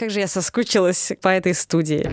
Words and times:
Как 0.00 0.08
же 0.08 0.20
я 0.20 0.28
соскучилась 0.28 1.12
по 1.20 1.28
этой 1.28 1.52
студии. 1.52 2.10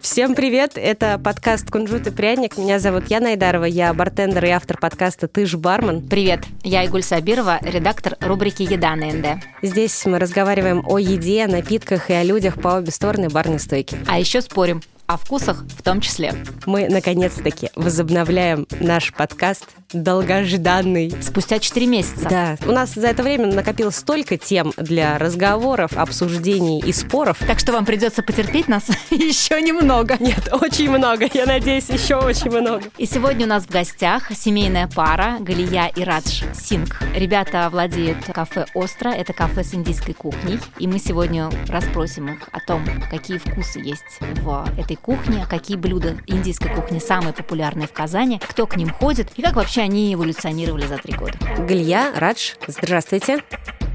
Всем 0.00 0.34
привет, 0.34 0.72
это 0.76 1.18
подкаст 1.22 1.70
«Кунжут 1.70 2.06
и 2.06 2.10
пряник». 2.10 2.56
Меня 2.56 2.78
зовут 2.78 3.10
Яна 3.10 3.32
Айдарова, 3.32 3.66
я 3.66 3.92
бартендер 3.92 4.46
и 4.46 4.48
автор 4.48 4.78
подкаста 4.78 5.28
«Ты 5.28 5.44
ж 5.44 5.56
бармен». 5.56 6.08
Привет, 6.08 6.46
я 6.64 6.82
Игуль 6.84 7.02
Сабирова, 7.02 7.58
редактор 7.60 8.16
рубрики 8.22 8.62
«Еда 8.62 8.96
на 8.96 9.12
НД». 9.12 9.42
Здесь 9.60 10.06
мы 10.06 10.18
разговариваем 10.18 10.82
о 10.86 10.98
еде, 10.98 11.46
напитках 11.46 12.08
и 12.08 12.14
о 12.14 12.22
людях 12.22 12.58
по 12.58 12.68
обе 12.68 12.90
стороны 12.90 13.28
барной 13.28 13.58
стойки. 13.58 13.98
А 14.06 14.18
еще 14.18 14.40
спорим 14.40 14.80
о 15.06 15.18
вкусах 15.18 15.64
в 15.78 15.82
том 15.82 16.00
числе. 16.00 16.32
Мы, 16.64 16.88
наконец-таки, 16.88 17.68
возобновляем 17.76 18.66
наш 18.80 19.12
подкаст 19.12 19.66
долгожданный. 19.92 21.12
Спустя 21.20 21.58
4 21.58 21.86
месяца. 21.86 22.28
Да. 22.28 22.56
У 22.66 22.72
нас 22.72 22.94
за 22.94 23.08
это 23.08 23.22
время 23.22 23.46
накопилось 23.46 23.96
столько 23.96 24.36
тем 24.36 24.72
для 24.76 25.18
разговоров, 25.18 25.96
обсуждений 25.96 26.80
и 26.80 26.92
споров. 26.92 27.38
Так 27.46 27.58
что 27.58 27.72
вам 27.72 27.84
придется 27.84 28.22
потерпеть 28.22 28.68
нас 28.68 28.84
еще 29.10 29.60
немного. 29.62 30.16
Нет, 30.20 30.48
очень 30.52 30.90
много. 30.90 31.28
Я 31.32 31.46
надеюсь, 31.46 31.88
еще 31.88 32.16
очень 32.16 32.50
много. 32.50 32.84
И 32.98 33.06
сегодня 33.06 33.46
у 33.46 33.48
нас 33.48 33.64
в 33.64 33.70
гостях 33.70 34.30
семейная 34.34 34.88
пара 34.88 35.36
Галия 35.40 35.90
и 35.94 36.04
Радж 36.04 36.42
Синг. 36.54 37.02
Ребята 37.14 37.68
владеют 37.70 38.18
кафе 38.32 38.66
«Остро». 38.74 39.10
Это 39.10 39.32
кафе 39.32 39.64
с 39.64 39.74
индийской 39.74 40.14
кухней. 40.14 40.58
И 40.78 40.86
мы 40.86 40.98
сегодня 40.98 41.50
расспросим 41.68 42.28
их 42.34 42.48
о 42.52 42.60
том, 42.60 42.84
какие 43.10 43.38
вкусы 43.38 43.78
есть 43.80 44.20
в 44.42 44.68
этой 44.78 44.96
кухни, 44.96 45.44
какие 45.48 45.76
блюда 45.76 46.16
индийской 46.26 46.74
кухни 46.74 46.98
самые 46.98 47.32
популярные 47.32 47.86
в 47.86 47.92
Казани, 47.92 48.40
кто 48.46 48.66
к 48.66 48.76
ним 48.76 48.90
ходит 48.90 49.32
и 49.36 49.42
как 49.42 49.56
вообще 49.56 49.85
они 49.86 50.12
эволюционировали 50.12 50.84
за 50.86 50.98
три 50.98 51.14
года. 51.14 51.38
Галья, 51.58 52.12
Радж, 52.16 52.54
здравствуйте. 52.66 53.42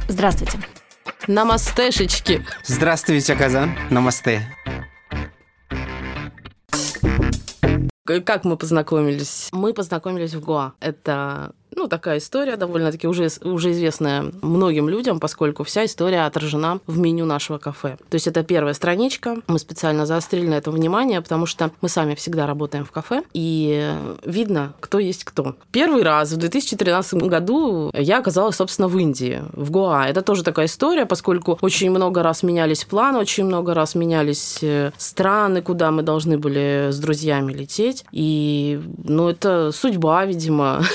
Здравствуйте. 0.07 0.57
Намастешечки. 1.27 2.45
Здравствуйте, 2.63 3.35
Казан. 3.35 3.77
Намасте. 3.89 4.41
Как 8.05 8.45
мы 8.45 8.57
познакомились? 8.57 9.49
Мы 9.51 9.73
познакомились 9.73 10.33
в 10.33 10.39
Гоа. 10.39 10.73
Это 10.79 11.51
ну, 11.75 11.87
такая 11.87 12.17
история 12.19 12.57
довольно-таки 12.57 13.07
уже, 13.07 13.29
уже 13.43 13.71
известная 13.71 14.25
многим 14.41 14.89
людям, 14.89 15.19
поскольку 15.19 15.63
вся 15.63 15.85
история 15.85 16.25
отражена 16.25 16.79
в 16.87 16.99
меню 16.99 17.25
нашего 17.25 17.57
кафе. 17.57 17.97
То 18.09 18.15
есть 18.15 18.27
это 18.27 18.43
первая 18.43 18.73
страничка. 18.73 19.37
Мы 19.47 19.59
специально 19.59 20.05
заострили 20.05 20.47
на 20.47 20.55
это 20.55 20.71
внимание, 20.71 21.21
потому 21.21 21.45
что 21.45 21.71
мы 21.81 21.89
сами 21.89 22.15
всегда 22.15 22.45
работаем 22.45 22.85
в 22.85 22.91
кафе, 22.91 23.23
и 23.33 23.93
видно, 24.25 24.73
кто 24.79 24.99
есть 24.99 25.23
кто. 25.23 25.55
Первый 25.71 26.03
раз 26.03 26.31
в 26.31 26.37
2013 26.37 27.13
году 27.23 27.91
я 27.93 28.19
оказалась, 28.19 28.55
собственно, 28.57 28.87
в 28.87 28.97
Индии, 28.97 29.41
в 29.53 29.71
Гоа. 29.71 30.05
Это 30.05 30.21
тоже 30.21 30.43
такая 30.43 30.65
история, 30.65 31.05
поскольку 31.05 31.57
очень 31.61 31.89
много 31.89 32.23
раз 32.23 32.43
менялись 32.43 32.83
планы, 32.83 33.19
очень 33.19 33.45
много 33.45 33.73
раз 33.73 33.95
менялись 33.95 34.59
э, 34.61 34.91
страны, 34.97 35.61
куда 35.61 35.91
мы 35.91 36.03
должны 36.03 36.37
были 36.37 36.89
с 36.91 36.99
друзьями 36.99 37.53
лететь. 37.53 38.05
И, 38.11 38.81
ну, 39.03 39.29
это 39.29 39.71
судьба, 39.71 40.25
видимо. 40.25 40.83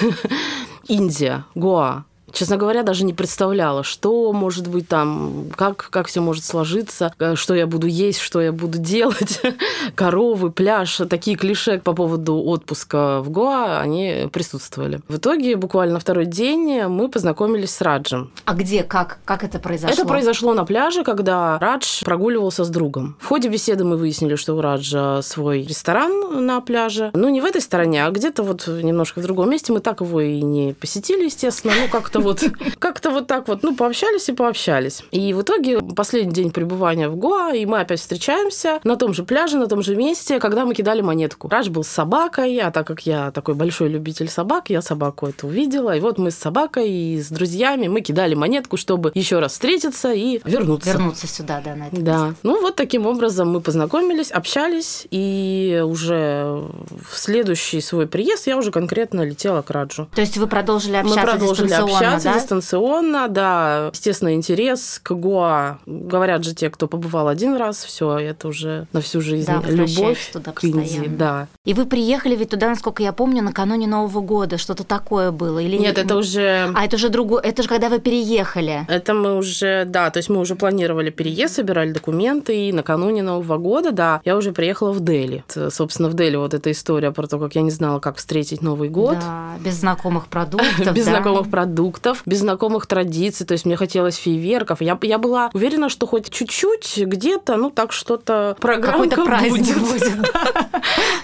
Индия, 0.89 1.45
Гоа 1.55 2.05
честно 2.37 2.57
говоря, 2.57 2.83
даже 2.83 3.05
не 3.05 3.15
представляла, 3.15 3.83
что 3.83 4.33
может 4.33 4.69
быть 4.69 4.87
там, 4.89 5.47
как, 5.57 5.89
как 5.91 6.07
все 6.07 6.21
может 6.21 6.45
сложиться, 6.45 7.13
э, 7.19 7.35
что 7.35 7.55
я 7.55 7.67
буду 7.67 7.87
есть, 7.87 8.21
что 8.21 8.41
я 8.41 8.53
буду 8.53 8.79
делать. 8.79 9.41
Коровы, 9.95 10.51
пляж, 10.51 11.01
такие 11.09 11.37
клише 11.37 11.79
по 11.79 11.95
поводу 11.95 12.37
отпуска 12.45 13.21
в 13.21 13.31
Гоа, 13.31 13.81
они 13.81 14.29
присутствовали. 14.31 15.01
В 15.09 15.17
итоге, 15.17 15.57
буквально 15.57 15.99
второй 15.99 16.27
день 16.27 16.83
мы 16.85 17.09
познакомились 17.09 17.71
с 17.71 17.81
Раджем. 17.81 18.31
А 18.45 18.55
где, 18.55 18.83
как, 18.83 19.19
как 19.25 19.43
это 19.43 19.59
произошло? 19.59 19.95
Это 19.95 20.07
произошло 20.07 20.53
на 20.53 20.65
пляже, 20.65 21.05
когда 21.05 21.59
Радж 21.59 22.05
прогуливался 22.05 22.65
с 22.65 22.69
другом. 22.69 23.17
В 23.19 23.27
ходе 23.27 23.49
беседы 23.49 23.85
мы 23.85 23.97
выяснили, 23.97 24.37
что 24.37 24.55
у 24.55 24.61
Раджа 24.61 25.23
свой 25.23 25.63
ресторан 25.63 26.45
на 26.45 26.61
пляже. 26.61 27.11
Ну, 27.15 27.31
не 27.31 27.41
в 27.41 27.45
этой 27.47 27.63
стороне, 27.63 28.05
а 28.05 28.11
где-то 28.11 28.43
вот 28.43 28.67
немножко 28.67 29.21
в 29.21 29.23
другом 29.23 29.51
месте. 29.51 29.73
Мы 29.73 29.81
так 29.81 30.03
его 30.03 30.21
и 30.21 30.43
не 30.43 30.75
посетили, 30.75 31.25
естественно. 31.25 31.73
Ну, 31.81 31.89
как-то 31.89 32.26
вот 32.27 32.45
как-то 32.79 33.11
вот 33.11 33.27
так 33.27 33.49
вот, 33.49 33.63
ну, 33.63 33.75
пообщались 33.75 34.29
и 34.29 34.33
пообщались. 34.33 35.03
И 35.11 35.33
в 35.33 35.43
итоге 35.43 35.81
последний 35.81 36.33
день 36.33 36.51
пребывания 36.51 37.09
в 37.09 37.17
Гоа, 37.17 37.53
и 37.55 37.65
мы 37.67 37.81
опять 37.81 38.01
встречаемся 38.01 38.81
на 38.85 38.97
том 38.97 39.15
же 39.15 39.25
пляже, 39.25 39.57
на 39.57 39.67
том 39.67 39.83
же 39.83 39.97
месте, 39.97 40.39
когда 40.41 40.65
мы 40.65 40.75
кидали 40.75 41.01
монетку. 41.01 41.49
Радж 41.49 41.69
был 41.71 41.85
с 41.85 41.89
собакой, 41.89 42.59
а 42.59 42.71
так 42.71 42.87
как 42.87 43.07
я 43.07 43.31
такой 43.31 43.55
большой 43.55 43.89
любитель 43.89 44.29
собак, 44.29 44.71
я 44.71 44.83
собаку 44.83 45.27
эту 45.27 45.47
увидела. 45.47 45.97
И 45.97 46.01
вот 46.01 46.19
мы 46.19 46.31
с 46.31 46.37
собакой 46.37 46.91
и 46.91 47.21
с 47.21 47.29
друзьями 47.29 47.89
мы 47.89 48.01
кидали 48.01 48.35
монетку, 48.35 48.77
чтобы 48.77 49.13
еще 49.15 49.39
раз 49.39 49.53
встретиться 49.53 50.13
и 50.13 50.41
вернуться. 50.45 50.91
Вернуться 50.91 51.27
сюда, 51.27 51.61
да, 51.65 51.75
на 51.75 51.89
это 51.89 52.01
Да. 52.01 52.27
Место. 52.27 52.41
Ну, 52.43 52.61
вот 52.61 52.77
таким 52.77 53.07
образом 53.07 53.51
мы 53.51 53.61
познакомились, 53.61 54.31
общались, 54.31 55.07
и 55.11 55.83
уже 55.85 56.63
в 57.11 57.17
следующий 57.17 57.81
свой 57.81 58.07
приезд 58.07 58.47
я 58.47 58.57
уже 58.57 58.71
конкретно 58.71 59.23
летела 59.23 59.63
к 59.63 59.71
Раджу. 59.71 60.09
То 60.15 60.21
есть 60.21 60.37
вы 60.37 60.47
продолжили 60.47 60.97
общаться 60.97 61.21
Мы 61.21 61.27
продолжили 61.27 61.73
общаться, 61.73 62.16
общаться 62.17 62.33
да? 62.33 62.41
дистанционно, 62.41 63.29
да. 63.29 63.91
Естественно, 63.93 64.35
интерес 64.35 65.01
к 65.03 65.13
Гоа. 65.13 65.79
Говорят 65.87 66.45
же 66.45 66.55
те, 66.55 66.71
кто 66.71 66.87
побывал 66.87 67.29
один 67.29 67.57
раз, 67.57 67.85
все, 67.85 68.19
это 68.19 68.49
уже 68.49 68.87
на 68.93 69.01
всю 69.01 69.21
жизнь 69.21 69.47
да, 69.47 69.63
любовь 69.69 70.31
туда 70.33 70.53
к 70.53 70.65
Индии. 70.65 71.09
Да. 71.09 71.49
И 71.65 71.75
вы 71.75 71.87
приехали 71.87 72.37
ведь 72.37 72.51
туда, 72.51 72.69
насколько 72.69 73.03
я 73.03 73.13
помню, 73.13 73.43
накануне 73.43 73.87
Нового 73.87 74.21
года, 74.21 74.59
что-то 74.59 74.85
такое 74.85 75.31
было? 75.31 75.59
Или 75.59 75.79
Нет, 75.79 75.99
это 75.99 76.17
уже... 76.17 76.73
А 76.75 76.85
это 76.85 76.97
уже 76.97 77.09
другое, 77.09 77.43
это 77.43 77.63
же 77.63 77.69
когда 77.69 77.89
вы 77.89 77.99
переехали. 77.99 78.85
Это 78.89 79.15
мы 79.15 79.37
уже, 79.37 79.85
да, 79.87 80.11
то 80.11 80.19
есть 80.19 80.29
мы 80.29 80.39
уже 80.39 80.57
планировали 80.57 81.11
переезд, 81.11 81.57
собирали 81.57 81.93
документы, 81.93 82.69
и 82.69 82.73
накануне 82.73 83.23
Нового 83.23 83.59
года, 83.59 83.93
да, 83.93 84.21
я 84.25 84.37
уже 84.37 84.53
приехала 84.53 84.93
в 84.93 85.01
Дели. 85.01 85.45
Собственно, 85.71 86.09
в 86.09 86.15
Дели 86.15 86.37
вот 86.37 86.55
эта 86.55 86.71
история 86.71 87.11
про 87.11 87.27
то, 87.27 87.39
как 87.39 87.55
я 87.55 87.63
не 87.63 87.71
знала, 87.71 88.01
как 88.01 88.17
встретить 88.17 88.63
Новый 88.63 88.89
год. 88.89 89.19
Да, 89.19 89.55
без 89.65 89.75
знакомых 89.75 90.27
продуктов. 90.29 90.67
Без 90.97 91.05
знакомых 91.05 91.51
продуктов, 91.51 91.96
без 92.27 92.41
знакомых 92.41 92.87
традиций, 92.87 93.47
то 93.47 93.53
есть 93.53 93.65
мне 93.65 93.77
хотелось 93.77 94.17
фейверков. 94.17 94.81
Я, 94.81 94.99
я 95.03 95.19
была 95.19 95.51
уверена, 95.53 95.89
что 95.89 96.07
хоть 96.07 96.31
чуть-чуть 96.31 96.99
где-то, 96.99 97.57
ну 97.57 97.71
так 97.71 97.93
что-то 97.93 98.57
программка 98.61 99.25
будет. 99.49 99.79
будет. 99.79 100.13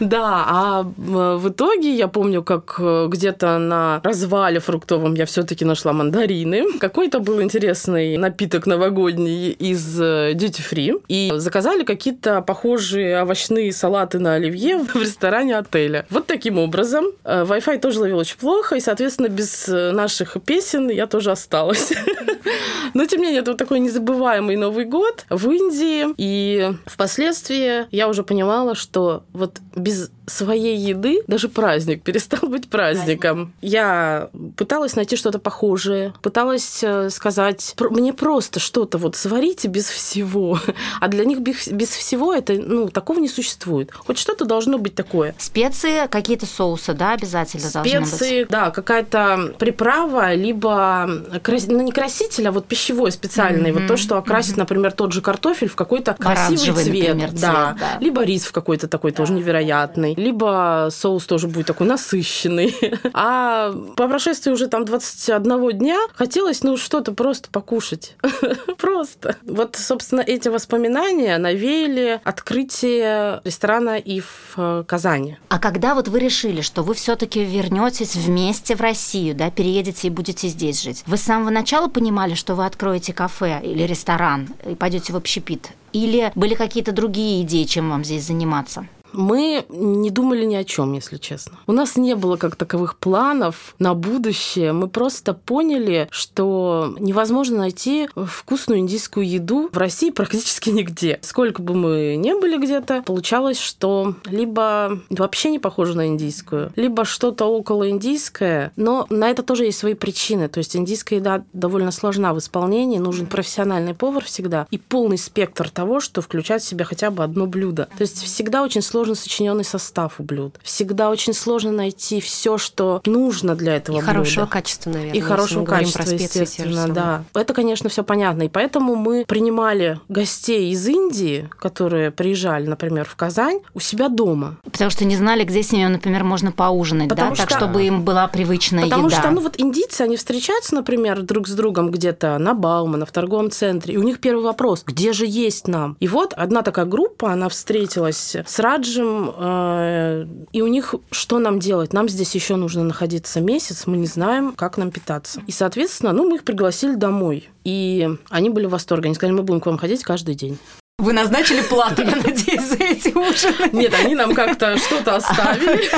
Да, 0.00 0.44
а 0.46 0.82
в 0.82 1.48
итоге 1.48 1.94
я 1.94 2.08
помню, 2.08 2.42
как 2.42 2.76
э, 2.78 3.06
где-то 3.08 3.58
на 3.58 4.00
развале 4.02 4.60
фруктовом 4.60 5.14
я 5.14 5.26
все-таки 5.26 5.64
нашла 5.64 5.92
мандарины. 5.92 6.78
Какой-то 6.78 7.20
был 7.20 7.42
интересный 7.42 8.16
напиток 8.16 8.66
новогодний 8.66 9.50
из 9.50 10.00
э, 10.00 10.32
Duty 10.32 10.62
Free. 10.70 11.02
И 11.08 11.32
заказали 11.36 11.84
какие-то 11.84 12.42
похожие 12.42 13.22
овощные 13.22 13.72
салаты 13.72 14.18
на 14.18 14.34
оливье 14.34 14.78
в 14.78 14.96
ресторане 14.96 15.58
отеля. 15.58 16.06
Вот 16.10 16.26
таким 16.26 16.58
образом. 16.58 17.06
Э, 17.24 17.44
Wi-Fi 17.44 17.78
тоже 17.78 18.00
ловил 18.00 18.18
очень 18.18 18.38
плохо, 18.38 18.76
и, 18.76 18.80
соответственно, 18.80 19.28
без 19.28 19.66
наших 19.68 20.36
песен 20.44 20.61
я 20.90 21.06
тоже 21.06 21.30
осталась. 21.30 21.92
Но, 22.94 23.06
тем 23.06 23.20
не 23.20 23.26
менее, 23.26 23.40
это 23.40 23.52
вот 23.52 23.58
такой 23.58 23.80
незабываемый 23.80 24.56
Новый 24.56 24.84
год 24.84 25.24
в 25.30 25.50
Индии. 25.50 26.06
И 26.16 26.72
впоследствии 26.86 27.86
я 27.90 28.08
уже 28.08 28.22
понимала, 28.22 28.74
что 28.74 29.24
вот 29.32 29.58
без 29.74 30.10
своей 30.26 30.76
еды 30.76 31.22
даже 31.26 31.48
праздник 31.48 32.02
перестал 32.02 32.48
быть 32.48 32.68
праздником. 32.68 33.52
Я 33.60 34.30
пыталась 34.56 34.96
найти 34.96 35.16
что-то 35.16 35.38
похожее, 35.38 36.14
пыталась 36.22 36.80
э, 36.82 37.10
сказать, 37.10 37.74
мне 37.78 38.12
просто 38.12 38.60
что-то 38.60 38.98
вот 38.98 39.16
сварите 39.16 39.68
без 39.68 39.88
всего. 39.88 40.58
А 41.00 41.08
для 41.08 41.24
них 41.24 41.40
без, 41.40 41.68
без 41.68 41.88
всего 41.88 42.32
это, 42.32 42.54
ну, 42.54 42.88
такого 42.88 43.18
не 43.18 43.28
существует. 43.28 43.90
Хоть 43.92 44.18
что-то 44.18 44.44
должно 44.44 44.78
быть 44.78 44.94
такое. 44.94 45.34
Специи, 45.38 46.06
какие-то 46.08 46.46
соусы, 46.46 46.94
да, 46.94 47.12
обязательно 47.12 47.68
Специи, 47.68 47.92
должны 47.92 48.40
быть? 48.40 48.48
да, 48.48 48.70
какая-то 48.70 49.54
приправа, 49.58 50.34
либо, 50.34 50.51
ну, 50.52 51.80
не 51.82 51.92
краситель, 51.92 52.48
а 52.48 52.52
вот 52.52 52.66
пищевой 52.66 53.12
специальный. 53.12 53.70
Mm-hmm. 53.70 53.80
Вот 53.80 53.86
то, 53.88 53.96
что 53.96 54.18
окрасит, 54.18 54.54
mm-hmm. 54.54 54.58
например, 54.58 54.92
тот 54.92 55.12
же 55.12 55.20
картофель 55.20 55.68
в 55.68 55.76
какой-то 55.76 56.14
красивый 56.14 56.84
цвет. 56.84 57.08
Например, 57.08 57.28
цвет 57.30 57.40
да. 57.40 57.76
да. 57.78 57.98
Либо 58.00 58.22
рис 58.22 58.44
в 58.44 58.52
какой-то 58.52 58.88
такой 58.88 59.12
да, 59.12 59.18
тоже 59.18 59.32
невероятный. 59.32 60.14
Либо 60.14 60.88
соус 60.90 61.26
тоже 61.26 61.48
будет 61.48 61.66
такой 61.66 61.86
насыщенный. 61.86 62.74
А 63.14 63.72
по 63.96 64.08
прошествии 64.08 64.50
уже 64.50 64.68
там 64.68 64.84
21 64.84 65.78
дня 65.78 65.98
хотелось, 66.14 66.62
ну, 66.62 66.76
что-то 66.76 67.12
просто 67.12 67.50
покушать. 67.50 68.16
просто. 68.78 69.36
Вот, 69.44 69.76
собственно, 69.76 70.20
эти 70.20 70.48
воспоминания 70.48 71.38
навеяли 71.38 72.20
открытие 72.24 73.40
ресторана 73.44 73.98
и 73.98 74.20
в 74.20 74.84
Казани. 74.86 75.36
А 75.48 75.58
когда 75.58 75.94
вот 75.94 76.08
вы 76.08 76.18
решили, 76.18 76.60
что 76.60 76.82
вы 76.82 76.94
все-таки 76.94 77.44
вернетесь 77.44 78.14
вместе 78.14 78.74
в 78.74 78.80
Россию, 78.80 79.34
да, 79.34 79.50
переедете 79.50 80.08
и 80.08 80.10
будете 80.10 80.41
здесь 80.48 80.82
жить, 80.82 81.02
вы 81.06 81.16
с 81.16 81.22
самого 81.22 81.50
начала 81.50 81.88
понимали, 81.88 82.34
что 82.34 82.54
вы 82.54 82.66
откроете 82.66 83.12
кафе 83.12 83.60
или 83.62 83.82
ресторан 83.82 84.48
и 84.68 84.74
пойдете 84.74 85.12
в 85.12 85.16
общепит? 85.16 85.70
Или 85.92 86.32
были 86.34 86.54
какие-то 86.54 86.92
другие 86.92 87.42
идеи, 87.42 87.64
чем 87.64 87.90
вам 87.90 88.04
здесь 88.04 88.24
заниматься? 88.24 88.86
Мы 89.12 89.64
не 89.68 90.10
думали 90.10 90.44
ни 90.44 90.54
о 90.54 90.64
чем, 90.64 90.92
если 90.92 91.16
честно. 91.16 91.58
У 91.66 91.72
нас 91.72 91.96
не 91.96 92.14
было 92.14 92.36
как 92.36 92.56
таковых 92.56 92.96
планов 92.96 93.74
на 93.78 93.94
будущее. 93.94 94.72
Мы 94.72 94.88
просто 94.88 95.34
поняли, 95.34 96.08
что 96.10 96.94
невозможно 96.98 97.58
найти 97.58 98.08
вкусную 98.14 98.80
индийскую 98.80 99.28
еду 99.28 99.68
в 99.72 99.78
России 99.78 100.10
практически 100.22 100.70
нигде. 100.70 101.18
Сколько 101.22 101.62
бы 101.62 101.74
мы 101.74 102.16
ни 102.16 102.32
были 102.38 102.58
где-то, 102.58 103.02
получалось, 103.02 103.58
что 103.58 104.14
либо 104.24 105.00
вообще 105.10 105.50
не 105.50 105.58
похоже 105.58 105.96
на 105.96 106.08
индийскую, 106.08 106.72
либо 106.76 107.04
что-то 107.04 107.46
около 107.46 107.90
индийское, 107.90 108.72
но 108.76 109.06
на 109.10 109.28
это 109.28 109.42
тоже 109.42 109.64
есть 109.64 109.78
свои 109.78 109.94
причины. 109.94 110.48
То 110.48 110.58
есть 110.58 110.76
индийская 110.76 111.16
еда 111.16 111.44
довольно 111.52 111.90
сложна 111.90 112.34
в 112.34 112.38
исполнении, 112.38 112.98
нужен 112.98 113.26
профессиональный 113.26 113.94
повар 113.94 114.24
всегда 114.24 114.66
и 114.70 114.78
полный 114.78 115.18
спектр 115.18 115.70
того, 115.70 116.00
что 116.00 116.22
включает 116.22 116.62
в 116.62 116.66
себя 116.66 116.84
хотя 116.84 117.10
бы 117.10 117.22
одно 117.22 117.46
блюдо. 117.46 117.88
То 117.96 118.02
есть 118.02 118.22
всегда 118.22 118.62
очень 118.62 118.82
сложно 118.82 119.01
сочиненный 119.14 119.64
состав 119.64 120.14
у 120.18 120.22
блюд. 120.22 120.56
Всегда 120.62 121.10
очень 121.10 121.34
сложно 121.34 121.72
найти 121.72 122.20
все, 122.20 122.58
что 122.58 123.00
нужно 123.06 123.54
для 123.54 123.76
этого 123.76 123.96
и 123.96 123.98
блюда. 123.98 124.12
хорошего 124.12 124.46
качества, 124.46 124.90
наверное. 124.90 125.18
И 125.18 125.20
хорошего 125.20 125.64
качества, 125.64 126.10
естественно, 126.10 126.88
да. 126.88 127.24
Это, 127.34 127.54
конечно, 127.54 127.88
все 127.88 128.02
понятно. 128.04 128.42
И 128.42 128.48
поэтому 128.48 128.94
мы 128.94 129.24
принимали 129.26 130.00
гостей 130.08 130.70
из 130.72 130.86
Индии, 130.86 131.48
которые 131.58 132.10
приезжали, 132.10 132.66
например, 132.66 133.06
в 133.06 133.16
Казань, 133.16 133.60
у 133.74 133.80
себя 133.80 134.08
дома. 134.08 134.58
Потому 134.64 134.90
что 134.90 135.04
не 135.04 135.16
знали, 135.16 135.44
где 135.44 135.62
с 135.62 135.72
ними, 135.72 135.88
например, 135.88 136.24
можно 136.24 136.52
поужинать, 136.52 137.08
потому 137.08 137.30
да, 137.30 137.36
что... 137.36 137.46
так, 137.46 137.56
чтобы 137.58 137.84
им 137.84 138.02
была 138.02 138.28
привычная 138.28 138.84
потому 138.84 139.08
еда. 139.08 139.16
Потому 139.16 139.30
что, 139.30 139.40
ну 139.40 139.46
вот 139.46 139.60
индийцы, 139.60 140.02
они 140.02 140.16
встречаются, 140.16 140.74
например, 140.74 141.22
друг 141.22 141.48
с 141.48 141.52
другом 141.52 141.90
где-то 141.90 142.38
на 142.38 142.54
Баумана, 142.54 143.06
в 143.06 143.12
торговом 143.12 143.50
центре, 143.50 143.94
и 143.94 143.96
у 143.96 144.02
них 144.02 144.20
первый 144.20 144.44
вопрос, 144.44 144.82
где 144.86 145.12
же 145.12 145.26
есть 145.26 145.68
нам? 145.68 145.96
И 146.00 146.08
вот 146.08 146.32
одна 146.34 146.62
такая 146.62 146.84
группа, 146.84 147.32
она 147.32 147.48
встретилась 147.48 148.36
с 148.36 148.58
Раджем, 148.92 149.34
э, 149.36 150.26
и 150.52 150.62
у 150.62 150.66
них 150.66 150.94
что 151.10 151.38
нам 151.38 151.58
делать? 151.58 151.92
Нам 151.92 152.08
здесь 152.08 152.34
еще 152.34 152.56
нужно 152.56 152.84
находиться 152.84 153.40
месяц, 153.40 153.86
мы 153.86 153.96
не 153.96 154.06
знаем, 154.06 154.52
как 154.52 154.76
нам 154.76 154.90
питаться. 154.90 155.42
И, 155.46 155.52
соответственно, 155.52 156.12
ну, 156.12 156.28
мы 156.28 156.36
их 156.36 156.44
пригласили 156.44 156.94
домой. 156.94 157.48
И 157.64 158.08
они 158.28 158.50
были 158.50 158.66
в 158.66 158.70
восторге. 158.70 159.06
Они 159.06 159.14
сказали, 159.14 159.34
мы 159.34 159.42
будем 159.42 159.60
к 159.60 159.66
вам 159.66 159.78
ходить 159.78 160.02
каждый 160.02 160.34
день. 160.34 160.58
Вы 161.02 161.14
назначили 161.14 161.62
плату, 161.62 162.02
я 162.02 162.14
надеюсь, 162.14 162.62
за 162.62 162.76
эти 162.76 163.08
ужины? 163.08 163.70
Нет, 163.72 163.92
они 164.04 164.14
нам 164.14 164.34
как-то 164.34 164.76
что-то 164.78 165.16
оставили. 165.16 165.90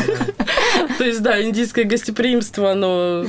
То 0.97 1.05
есть, 1.05 1.23
да, 1.23 1.43
индийское 1.43 1.85
гостеприимство, 1.85 2.73
оно 2.73 3.27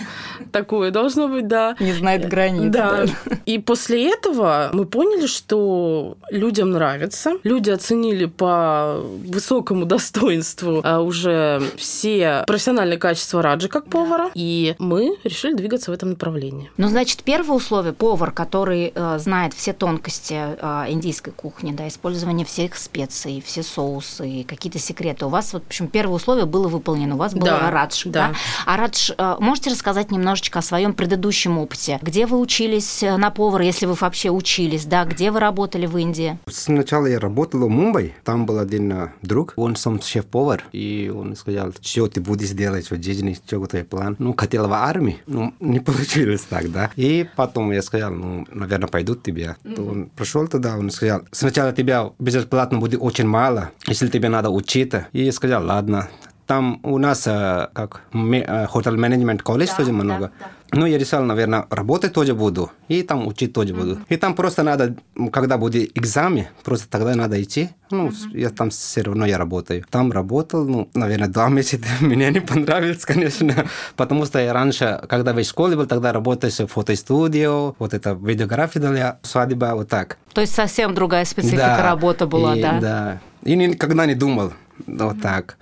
такое 0.55 0.91
должно 0.91 1.27
быть, 1.27 1.47
да. 1.47 1.75
Не 1.81 1.91
знает 1.91 2.29
границ. 2.29 2.71
Да. 2.71 3.05
И 3.45 3.59
после 3.59 4.09
этого 4.09 4.69
мы 4.71 4.85
поняли, 4.85 5.27
что 5.27 6.17
людям 6.29 6.71
нравится. 6.71 7.33
Люди 7.43 7.69
оценили 7.69 8.25
по 8.25 9.01
высокому 9.25 9.85
достоинству 9.85 10.79
а, 10.83 11.01
уже 11.01 11.61
все 11.75 12.43
профессиональные 12.47 12.97
качества 12.97 13.41
Раджи 13.41 13.67
как 13.67 13.87
повара. 13.87 14.31
И 14.33 14.75
мы 14.79 15.17
решили 15.25 15.53
двигаться 15.53 15.91
в 15.91 15.93
этом 15.93 16.11
направлении. 16.11 16.71
Ну, 16.77 16.87
значит, 16.87 17.23
первое 17.23 17.57
условие– 17.57 17.91
повар, 17.93 18.31
который 18.31 18.93
э, 18.95 19.19
знает 19.19 19.53
все 19.53 19.73
тонкости 19.73 20.35
э, 20.35 20.85
индийской 20.89 21.33
кухни, 21.33 21.64
да, 21.73 21.87
использование 21.87 22.45
всех 22.45 22.75
специй, 22.75 23.43
все 23.45 23.63
соусы, 23.63 24.45
какие-то 24.47 24.79
секреты. 24.79 25.25
У 25.25 25.29
вас, 25.29 25.53
вот, 25.53 25.63
в 25.63 25.67
общем, 25.67 25.87
первое 25.87 26.15
условие 26.15 26.45
было 26.45 26.67
выполнено. 26.67 27.15
У 27.15 27.17
вас 27.17 27.33
был 27.33 27.45
да, 27.45 27.69
Радж. 27.71 28.03
Да. 28.05 28.29
да. 28.29 28.35
А 28.65 28.77
Радж, 28.77 29.11
э, 29.17 29.35
можете 29.39 29.69
рассказать 29.69 30.11
немножечко 30.11 30.59
о 30.59 30.61
своем 30.61 30.93
предыдущем 30.93 31.57
опыте. 31.57 31.99
Где 32.01 32.25
вы 32.25 32.39
учились 32.39 33.03
э, 33.03 33.17
на 33.17 33.31
повара, 33.31 33.63
если 33.63 33.85
вы 33.85 33.93
вообще 33.93 34.29
учились, 34.29 34.85
да? 34.85 35.05
Где 35.05 35.31
вы 35.31 35.39
работали 35.39 35.85
в 35.85 35.97
Индии? 35.97 36.37
Сначала 36.47 37.05
я 37.07 37.19
работал 37.19 37.61
в 37.61 37.69
Мумбай. 37.69 38.13
Там 38.23 38.45
был 38.45 38.59
один 38.59 39.11
друг, 39.21 39.53
он 39.55 39.75
сам 39.75 40.01
шеф-повар, 40.01 40.63
и 40.71 41.11
он 41.13 41.35
сказал, 41.35 41.73
что 41.81 42.07
ты 42.07 42.21
будешь 42.21 42.51
делать 42.51 42.89
в 42.89 43.03
жизни, 43.03 43.33
что 43.33 43.65
твой 43.65 43.83
план. 43.83 44.15
Ну, 44.19 44.33
хотел 44.37 44.67
в 44.67 44.73
армии, 44.73 45.21
ну, 45.27 45.53
не 45.59 45.79
получилось 45.85 46.41
так, 46.41 46.71
да. 46.71 46.91
И 46.95 47.27
потом 47.35 47.71
я 47.71 47.81
сказал, 47.81 48.11
ну, 48.11 48.45
наверное, 48.51 48.87
пойду 48.87 49.15
тебе. 49.15 49.55
Mm-hmm. 49.63 49.91
Он 49.91 50.05
пришел 50.09 50.47
туда, 50.47 50.77
он 50.77 50.89
сказал, 50.91 51.21
сначала 51.31 51.54
тебя 51.71 52.11
бесплатно 52.19 52.79
будет 52.79 52.99
очень 53.01 53.27
мало, 53.27 53.71
если 53.87 54.07
тебе 54.07 54.29
надо 54.29 54.49
учиться. 54.49 55.07
И 55.11 55.29
сказал, 55.31 55.65
ладно, 55.65 56.09
там 56.45 56.79
у 56.83 56.97
нас 56.97 57.27
э, 57.27 57.67
как 57.73 58.01
хотел 58.11 58.95
менеджмент 58.95 59.41
колледж 59.41 59.69
тоже 59.77 59.91
много. 59.91 60.19
Да, 60.19 60.31
да. 60.39 60.51
Ну, 60.71 60.85
я 60.85 60.97
решил, 60.97 61.23
наверное, 61.23 61.65
работать 61.69 62.13
тоже 62.13 62.33
буду, 62.33 62.71
и 62.89 63.03
там 63.03 63.27
учить 63.27 63.53
тоже 63.53 63.69
mm-hmm. 63.69 63.77
буду. 63.77 63.99
И 64.09 64.17
там 64.17 64.33
просто 64.35 64.63
надо, 64.63 64.95
когда 65.31 65.57
будет 65.57 65.97
экзамен, 65.97 66.47
просто 66.63 66.89
тогда 66.89 67.15
надо 67.15 67.41
идти. 67.41 67.69
Ну, 67.91 68.09
mm-hmm. 68.09 68.37
я 68.39 68.49
там 68.49 68.71
все 68.71 69.01
равно 69.01 69.25
я 69.25 69.37
работаю. 69.37 69.85
Там 69.89 70.11
работал, 70.11 70.65
ну, 70.65 70.89
наверное, 70.93 71.29
два 71.29 71.49
месяца. 71.49 71.85
Мне 72.01 72.29
не 72.31 72.41
понравилось, 72.41 73.05
конечно, 73.05 73.67
потому 73.95 74.25
что 74.25 74.39
я 74.39 74.53
раньше, 74.53 75.01
когда 75.07 75.33
в 75.33 75.43
школе 75.43 75.77
был, 75.77 75.85
тогда 75.85 76.11
работал 76.11 76.49
в 76.49 76.67
фотостудио, 76.67 77.75
вот 77.79 77.93
это 77.93 78.17
видеография 78.21 78.81
для 78.81 79.19
свадьбы, 79.21 79.69
вот 79.73 79.87
так. 79.87 80.17
То 80.33 80.41
есть 80.41 80.53
совсем 80.53 80.93
другая 80.93 81.25
специфика 81.25 81.75
да, 81.77 81.83
работы 81.83 82.25
была, 82.25 82.55
и, 82.55 82.61
да? 82.61 82.79
Да. 82.81 83.21
И 83.43 83.55
никогда 83.55 84.05
не 84.05 84.15
думал 84.15 84.51
вот 84.87 85.15
mm-hmm. 85.15 85.21
так. 85.21 85.57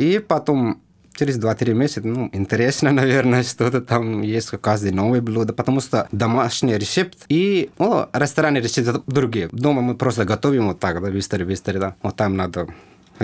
И 0.00 0.18
потом 0.18 0.80
через 1.14 1.38
2-3 1.38 1.74
месяца, 1.74 2.00
ну, 2.08 2.30
интересно, 2.32 2.90
наверное, 3.02 3.42
что-то 3.42 3.82
там 3.82 4.22
есть, 4.22 4.48
каждый 4.62 4.92
новое 4.92 5.20
блюдо, 5.20 5.52
потому 5.52 5.82
что 5.82 6.08
домашний 6.10 6.74
рецепт 6.78 7.18
и 7.28 7.68
ну, 7.78 8.06
ресторанный 8.14 8.62
рецепт 8.62 9.02
другие. 9.06 9.50
Дома 9.52 9.82
мы 9.82 9.94
просто 9.94 10.24
готовим 10.24 10.68
вот 10.68 10.80
так, 10.80 11.02
да, 11.02 11.10
быстро-быстро, 11.10 11.78
да. 11.78 11.96
Вот 12.02 12.16
там 12.16 12.34
надо 12.34 12.68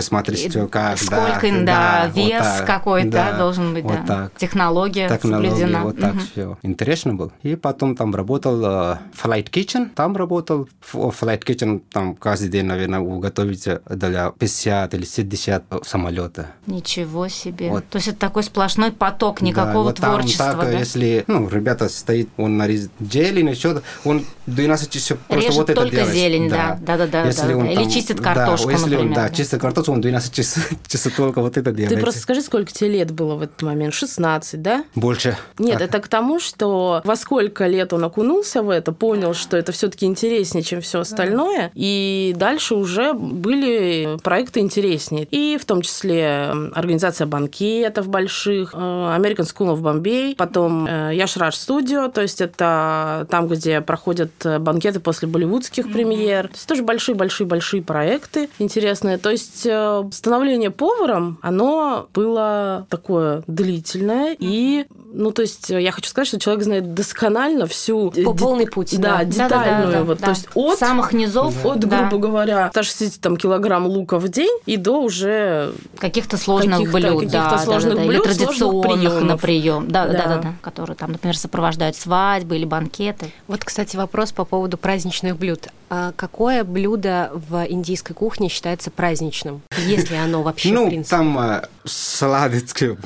смотришь, 0.02 0.50
что 0.50 0.66
как, 0.66 0.98
Сколько, 0.98 1.50
да, 1.50 1.50
да, 1.50 1.64
да 1.64 2.06
вес 2.08 2.58
вот 2.58 2.66
какой-то 2.66 3.10
да, 3.10 3.38
должен 3.38 3.75
быть, 3.75 3.84
вот 3.84 4.04
да. 4.04 4.16
Так. 4.16 4.37
Технология 4.37 5.08
Технология, 5.08 5.50
соблюдена. 5.50 5.82
вот 5.82 5.98
так 5.98 6.14
угу. 6.14 6.20
все. 6.20 6.58
Интересно 6.62 7.14
было. 7.14 7.32
И 7.43 7.56
потом 7.56 7.96
там 7.96 8.14
работал 8.14 8.60
uh, 8.62 8.98
Flight 9.22 9.50
Kitchen, 9.50 9.90
там 9.94 10.16
работал. 10.16 10.69
В 10.81 11.08
Flight 11.08 11.44
Kitchen 11.44 11.82
там 11.90 12.14
каждый 12.14 12.48
день, 12.48 12.66
наверное, 12.66 13.00
готовить 13.00 13.69
для 13.88 14.31
50 14.31 14.94
или 14.94 15.04
60 15.04 15.64
самолета. 15.84 16.49
Ничего 16.66 17.28
себе. 17.28 17.70
Вот. 17.70 17.88
То 17.88 17.96
есть 17.96 18.08
это 18.08 18.19
такой 18.19 18.42
сплошной 18.42 18.92
поток, 18.92 19.40
никакого 19.42 19.72
да, 19.72 19.81
вот 19.82 19.96
творчества, 19.96 20.46
там, 20.46 20.60
так, 20.60 20.70
да? 20.72 20.78
если, 20.78 21.25
ну, 21.26 21.49
ребята 21.49 21.88
стоит, 21.88 22.28
он 22.37 22.56
нарезает 22.56 22.90
зелень, 23.00 23.54
что-то, 23.54 23.82
он 24.04 24.25
12 24.46 24.90
часов 24.90 25.19
просто 25.19 25.46
Режет 25.46 25.56
вот 25.56 25.70
это 25.70 25.81
только 25.81 25.96
делает. 25.96 26.14
зелень, 26.14 26.49
да, 26.49 26.78
да, 26.81 26.96
да, 26.96 27.06
да. 27.06 27.25
Если 27.26 27.49
да, 27.49 27.56
он 27.56 27.66
да. 27.66 27.75
Там, 27.75 27.82
Или 27.82 27.90
чистит 27.90 28.20
картошку, 28.20 28.66
да, 28.66 28.72
если 28.72 28.84
например. 28.84 29.06
Он, 29.06 29.14
да, 29.14 29.28
да, 29.28 29.34
чистит 29.34 29.60
картошку, 29.60 29.85
он 29.92 30.00
12 30.00 30.32
часов, 30.32 30.68
часов 30.88 31.14
только 31.14 31.40
вот 31.40 31.56
это 31.56 31.72
делает. 31.72 31.94
Ты 31.94 32.00
просто 32.00 32.20
скажи, 32.20 32.40
сколько 32.42 32.72
тебе 32.72 32.90
лет 32.90 33.10
было 33.10 33.34
в 33.34 33.42
этот 33.42 33.62
момент? 33.62 33.94
16, 33.94 34.62
да? 34.62 34.84
Больше. 34.94 35.36
Нет, 35.58 35.78
так. 35.78 35.88
это 35.88 35.98
к 36.00 36.08
тому, 36.08 36.38
что 36.40 37.00
во 37.04 37.16
сколько 37.16 37.66
лет 37.66 37.92
он 37.92 38.04
окунулся 38.04 38.62
в 38.62 38.70
это, 38.70 38.92
понял, 38.92 39.34
что 39.34 39.56
это 39.56 39.72
все-таки 39.72 40.06
интереснее, 40.06 40.62
чем 40.62 40.80
все 40.80 41.00
остальное, 41.00 41.70
и 41.74 42.34
дальше 42.36 42.74
уже 42.74 43.12
были 43.14 44.18
проекты 44.22 44.61
интереснее. 44.61 45.26
И 45.30 45.58
в 45.61 45.64
том 45.64 45.82
числе 45.82 46.52
организация 46.75 47.26
банкетов 47.26 48.08
больших, 48.08 48.75
э, 48.75 48.76
American 48.76 49.46
School 49.46 49.75
of 49.75 49.80
Bombay, 49.80 50.37
потом 50.37 50.87
Яшраш 50.87 51.54
э, 51.54 51.58
Studio, 51.58 52.11
то 52.11 52.22
есть 52.22 52.40
это 52.40 53.26
там, 53.30 53.49
где 53.49 53.80
проходят 53.80 54.30
банкеты 54.61 55.00
после 55.00 55.28
болливудских 55.28 55.90
премьер. 55.92 56.49
То 56.49 56.54
есть 56.54 56.68
тоже 56.68 56.82
большие-большие-большие 56.82 57.82
проекты 57.82 58.49
интересные. 58.58 59.18
То 59.18 59.30
есть 59.30 59.66
э, 59.66 59.75
становление 60.12 60.71
поваром, 60.71 61.38
оно 61.42 62.09
было 62.12 62.87
такое 62.88 63.42
длительное 63.47 64.37
и 64.38 64.87
ну, 65.18 65.30
то 65.30 65.40
есть 65.40 65.71
я 65.71 65.92
хочу 65.92 66.11
сказать, 66.11 66.28
что 66.28 66.38
человек 66.38 66.64
знает 66.64 66.92
досконально 66.92 67.66
всю... 67.66 68.11
По 68.11 68.35
полный 68.35 68.66
путь, 68.66 69.00
да. 69.00 69.18
Да, 69.18 69.25
детальную. 69.25 69.87
Да, 69.87 69.99
да, 69.99 70.04
вот, 70.04 70.18
да. 70.18 70.25
То 70.26 70.30
есть 70.33 70.49
от... 70.54 70.78
Самых 70.78 71.14
низов. 71.14 71.64
От, 71.64 71.80
да. 71.80 72.02
грубо 72.02 72.28
говоря, 72.28 72.68
160 72.71 73.21
там, 73.23 73.38
килограмм 73.38 73.87
лука 73.87 74.18
в 74.18 74.28
день 74.28 74.54
и 74.66 74.76
до 74.76 75.00
уже... 75.00 75.73
Каких-то 75.99 76.37
сложных 76.37 76.76
каких 76.76 76.92
блюд, 76.92 77.14
каких-то 77.21 77.50
да, 77.50 77.59
сложных 77.59 77.95
да, 77.95 78.00
да, 78.00 78.06
блюд, 78.06 78.26
или 78.26 78.35
традиционных 78.35 79.23
на 79.23 79.38
прием. 79.38 79.88
Да, 79.88 80.06
да, 80.06 80.12
да, 80.12 80.26
да, 80.26 80.37
да, 80.42 80.54
которые 80.61 80.97
там, 80.97 81.12
например, 81.12 81.38
сопровождают 81.38 81.97
свадьбы 81.97 82.56
или 82.56 82.66
банкеты. 82.66 83.33
Вот, 83.47 83.64
кстати, 83.64 83.97
вопрос 83.97 84.33
по 84.33 84.45
поводу 84.45 84.76
праздничных 84.76 85.38
блюд. 85.38 85.68
А 85.88 86.12
какое 86.16 86.64
блюдо 86.64 87.30
в 87.33 87.64
индийской 87.68 88.14
кухне 88.14 88.49
считается 88.49 88.90
праздничным, 88.90 89.55
если 89.86 90.14
оно 90.16 90.42
вообще, 90.42 90.72
ну, 90.72 90.88
принципе? 90.88 91.16
там 91.16 91.62
сладости. 91.84 92.96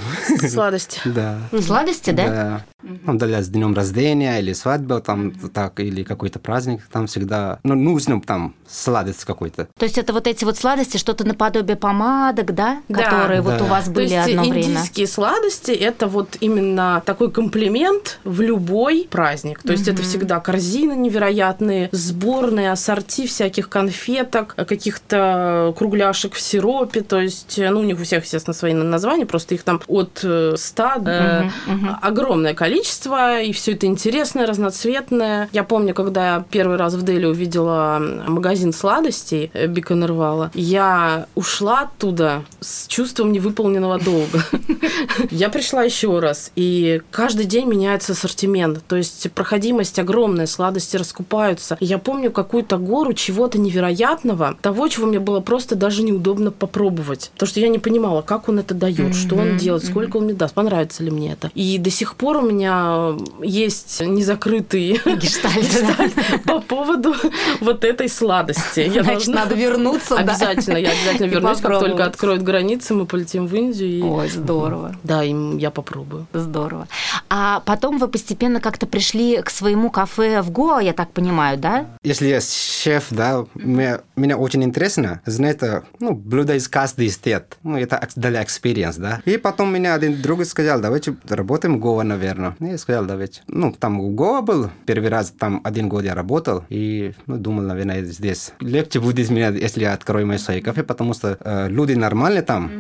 Сладости. 0.49 1.00
Да. 1.11 1.38
Сладости, 1.61 2.11
да? 2.11 2.28
Да. 2.28 2.64
Там 3.04 3.19
для 3.19 3.42
с 3.42 3.49
днем 3.49 3.75
рождения 3.75 4.38
или 4.40 4.52
свадьба, 4.54 5.00
там 5.00 5.33
так, 5.33 5.80
или 5.80 6.02
какой-то 6.02 6.38
праздник, 6.38 6.80
там 6.90 7.07
всегда, 7.07 7.59
ну, 7.62 7.75
нужно 7.75 8.21
там 8.23 8.54
сладость 8.69 9.25
какой-то. 9.25 9.69
То 9.78 9.85
есть 9.85 9.99
это 9.99 10.12
вот 10.12 10.26
эти 10.26 10.45
вот 10.45 10.57
сладости, 10.57 10.97
что-то 10.97 11.25
наподобие 11.25 11.76
помадок, 11.76 12.54
да, 12.54 12.80
Да. 12.88 13.02
которые 13.04 13.42
вот 13.42 13.61
у 13.61 13.64
вас 13.64 13.85
То 13.85 13.90
были 13.90 14.09
есть 14.09 14.28
одно 14.30 14.42
время? 14.45 14.62
индийские 14.62 15.07
сладости 15.09 15.73
это 15.73 16.07
вот 16.07 16.37
именно 16.40 17.02
такой 17.04 17.30
комплимент 17.30 18.19
в 18.25 18.40
любой 18.40 19.09
праздник. 19.11 19.62
То 19.62 19.73
есть 19.73 19.88
это 19.88 20.02
всегда 20.02 20.40
корзины 20.40 20.92
невероятные, 20.95 21.88
сборные 21.92 22.73
ассорти 22.73 23.26
всяких 23.26 23.69
конфеток, 23.69 24.54
каких-то 24.54 25.75
кругляшек 25.76 26.35
в 26.40 26.42
сиропе. 26.42 27.02
То 27.02 27.20
есть, 27.20 27.59
э, 27.59 27.70
ну, 27.70 27.80
у 27.80 27.85
них 27.85 28.00
у 28.00 28.04
всех, 28.04 28.25
естественно, 28.25 28.54
свои 28.54 28.73
названия, 28.73 29.26
просто 29.26 29.54
их 29.54 29.62
там 29.62 29.80
от 29.87 30.20
э, 30.23 30.54
100 30.56 30.82
до 31.00 31.50
Мгм, 31.66 31.76
мгм. 31.76 31.97
огромное 32.00 32.54
количество, 32.54 33.40
и 33.40 33.52
все 33.52 33.73
это 33.73 33.87
интересное, 33.87 34.47
разноцветное. 34.47 35.49
Я 35.52 35.64
помню, 35.64 35.94
когда 35.94 36.35
я 36.35 36.44
первый 36.50 36.76
раз 36.76 36.94
в 36.94 37.02
Дели 37.02 37.26
увидела 37.26 37.99
магазин 38.26 38.73
сладостей 38.73 39.50
э, 39.52 39.66
Биконервала, 39.66 40.50
я 40.54 41.26
ушла 41.35 41.80
оттуда 41.80 42.44
с 42.61 42.87
чувством 42.87 43.32
невыполненного 43.32 43.99
долга. 43.99 44.42
Я 45.30 45.49
пришла 45.49 45.82
еще 45.82 46.18
раз, 46.18 46.52
и 46.56 47.02
каждый 47.11 47.47
день 47.47 47.66
меняется 47.66 48.12
ассортимент. 48.12 48.82
То 48.87 48.97
есть 48.97 49.30
проходимость 49.32 49.99
огромная, 49.99 50.47
сладости 50.47 50.97
раскупаются. 50.97 51.76
Я 51.80 51.99
помню 51.99 52.30
какую-то 52.30 52.78
гору 52.78 53.12
чего-то 53.12 53.59
невероятного, 53.59 54.56
того, 54.61 54.88
чего 54.88 55.06
мне 55.06 55.20
было 55.20 55.40
просто 55.40 55.75
даже 55.75 56.02
неудобно 56.02 56.30
попробовать. 56.37 57.31
Потому 57.35 57.49
что 57.49 57.61
я 57.61 57.69
не 57.69 57.79
понимала, 57.79 58.23
как 58.23 58.49
он 58.49 58.59
это 58.59 58.75
дает, 58.75 59.15
что 59.15 59.37
он 59.37 59.57
делает, 59.57 59.85
сколько 59.85 60.17
он 60.17 60.25
мне 60.25 60.35
даст, 60.35 60.55
понравится 60.55 61.03
ли 61.03 61.11
мне 61.11 61.33
это. 61.33 61.51
И 61.55 61.79
до 61.79 61.91
сих 61.91 62.15
пор 62.15 62.39
у 62.39 62.43
меня 62.43 63.17
есть 63.43 64.01
незакрытый 64.01 65.01
Гештальт, 65.05 66.45
по 66.45 66.61
поводу 66.61 67.15
вот 67.61 67.85
этой 67.85 68.09
сладости. 68.09 68.81
Я 68.81 69.03
Значит, 69.03 69.27
должна- 69.27 69.35
надо 69.35 69.55
вернуться, 69.55 70.17
да. 70.17 70.21
Обязательно, 70.23 70.77
я 70.77 70.91
обязательно 70.91 71.27
вернусь, 71.27 71.61
как 71.61 71.81
только 71.81 72.05
откроют 72.05 72.43
границы, 72.43 72.95
мы 72.95 73.07
полетим 73.07 73.47
в 73.47 73.55
Индию. 73.55 73.89
И... 73.91 74.03
Ой, 74.03 74.29
здорово. 74.29 74.97
Да, 75.03 75.23
я 75.23 75.71
попробую. 75.71 76.27
Здорово. 76.33 76.89
А 77.29 77.61
потом 77.61 77.99
вы 77.99 78.09
постепенно 78.09 78.61
как-то 78.61 78.87
пришли 78.87 79.43
к 79.43 79.51
своему 79.51 79.91
кафе 79.91 80.43
в 80.43 80.51
Гоа, 80.51 80.81
я 80.81 80.93
так 80.93 81.13
понимаю, 81.13 81.59
да? 81.59 81.87
Если 82.03 82.29
я 82.29 82.41
шеф, 82.41 83.07
да, 83.11 83.45
мне, 83.55 84.01
меня 84.17 84.37
очень 84.37 84.63
интересно 84.65 85.21
знать, 85.27 85.63
э, 85.63 85.83
ну, 85.99 86.20
блюдо 86.25 86.55
из 86.55 86.69
каждой 86.69 87.09
стет. 87.09 87.59
Ну, 87.62 87.77
это 87.77 88.07
для 88.17 88.43
experience, 88.43 88.99
да. 88.99 89.21
И 89.25 89.37
потом 89.37 89.73
меня 89.73 89.95
один 89.95 90.21
друг 90.21 90.45
сказал, 90.45 90.81
давайте 90.81 91.17
работаем 91.29 91.77
в 91.77 91.81
Гоа, 91.81 92.03
наверное. 92.03 92.57
И 92.61 92.67
я 92.67 92.79
сказал, 92.79 93.05
давайте. 93.05 93.43
Ну, 93.47 93.73
там 93.73 94.00
в 94.00 94.15
Гоа 94.15 94.43
был, 94.43 94.71
первый 94.87 95.09
раз 95.09 95.31
там 95.31 95.61
один 95.65 95.89
год 95.89 96.05
я 96.05 96.15
работал, 96.15 96.65
и, 96.69 97.12
ну, 97.27 97.37
думал, 97.37 97.62
наверное, 97.62 98.05
здесь 98.05 98.53
легче 98.61 99.00
будет 99.00 99.31
мне, 99.31 99.53
если 99.55 99.83
я 99.83 99.93
открою 99.93 100.27
мое 100.27 100.39
свое 100.39 100.61
кафе, 100.62 100.83
потому 100.83 101.15
что 101.15 101.37
э, 101.41 101.69
люди 101.69 101.93
нормальные 101.95 102.43
там, 102.43 102.71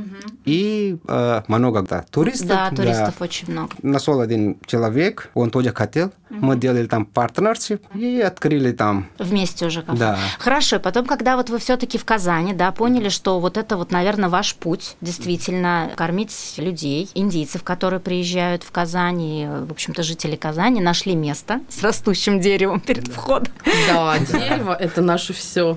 и 0.44 0.98
э, 1.06 1.42
много, 1.48 1.82
да, 1.82 2.04
туристов. 2.10 2.48
Да, 2.48 2.70
туристов 2.70 3.20
очень 3.20 3.50
много. 3.52 3.74
Нашел 3.82 4.20
один 4.20 4.56
человек, 4.66 5.30
он 5.34 5.50
тоже 5.50 5.72
хотел. 5.72 6.12
Мы 6.30 6.56
делали 6.56 6.86
там 6.86 7.04
партнершип 7.04 7.82
и 7.94 8.20
открыли 8.20 8.72
там 8.72 9.08
Вместе 9.18 9.66
уже 9.66 9.82
кафе. 9.82 9.98
Да. 9.98 10.18
Хорошо, 10.38 10.78
потом, 10.78 11.04
когда 11.04 11.36
вот 11.36 11.50
вы 11.50 11.58
все-таки 11.58 11.98
в 11.98 12.04
Казани, 12.04 12.54
да, 12.54 12.72
поняли, 12.72 13.08
что 13.08 13.29
вот 13.38 13.56
это 13.56 13.76
вот, 13.76 13.92
наверное, 13.92 14.28
ваш 14.28 14.54
путь, 14.56 14.96
действительно, 15.00 15.90
кормить 15.96 16.54
людей, 16.56 17.08
индийцев, 17.14 17.62
которые 17.62 18.00
приезжают 18.00 18.62
в 18.64 18.70
Казань, 18.72 19.22
и, 19.22 19.46
в 19.46 19.70
общем-то, 19.70 20.02
жители 20.02 20.34
Казани 20.36 20.80
нашли 20.80 21.14
место 21.14 21.60
с 21.68 21.82
растущим 21.82 22.40
деревом 22.40 22.80
перед 22.80 23.06
входом. 23.08 23.52
Да, 23.88 24.18
дерево– 24.18 24.74
это 24.80 25.00
наше 25.02 25.32
все. 25.32 25.76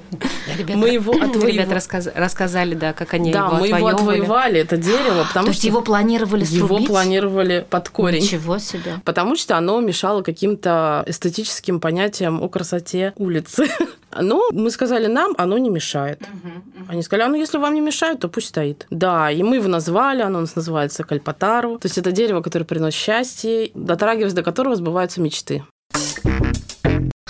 Ребята, 0.57 0.77
Мы 0.79 0.89
его 0.89 1.13
Ребята 1.13 1.29
отвоевали. 1.37 1.73
рассказ- 1.73 2.11
рассказали, 2.15 2.73
да, 2.75 2.93
как 2.93 3.13
они 3.13 3.31
Да, 3.31 3.45
его 3.47 3.57
мы 3.57 3.67
его 3.67 3.87
отвоевали, 3.87 4.59
это 4.59 4.77
дерево, 4.77 5.23
потому 5.27 5.45
То 5.45 5.51
есть 5.51 5.59
что 5.59 5.67
его 5.67 5.81
планировали 5.81 6.45
его 6.45 6.67
срубить? 6.67 6.87
планировали 6.87 7.65
под 7.69 7.89
корень. 7.89 8.21
Ничего 8.23 8.57
себе. 8.59 9.01
Потому 9.03 9.35
что 9.35 9.57
оно 9.57 9.79
мешало 9.81 10.21
каким-то 10.21 11.03
эстетическим 11.07 11.79
понятиям 11.79 12.41
о 12.41 12.49
красоте 12.49 13.13
улицы. 13.17 13.67
Но 14.19 14.49
мы 14.51 14.69
сказали 14.71 15.07
нам, 15.07 15.33
оно 15.37 15.57
не 15.57 15.69
мешает. 15.69 16.21
Они 16.87 17.01
сказали, 17.01 17.27
а 17.27 17.29
ну 17.29 17.35
если 17.35 17.57
вам 17.57 17.73
не 17.73 17.81
мешает, 17.81 18.19
то 18.19 18.29
пусть 18.29 18.47
стоит. 18.47 18.85
Да, 18.89 19.31
и 19.31 19.43
мы 19.43 19.55
его 19.55 19.67
назвали, 19.67 20.21
оно 20.21 20.39
у 20.39 20.41
нас 20.41 20.55
называется 20.55 21.03
кальпатару. 21.03 21.79
То 21.79 21.87
есть 21.87 21.97
это 21.97 22.11
дерево, 22.11 22.41
которое 22.41 22.65
приносит 22.65 22.99
счастье, 22.99 23.71
дотрагиваясь 23.73 24.33
до 24.33 24.43
которого 24.43 24.75
сбываются 24.75 25.21
мечты. 25.21 25.63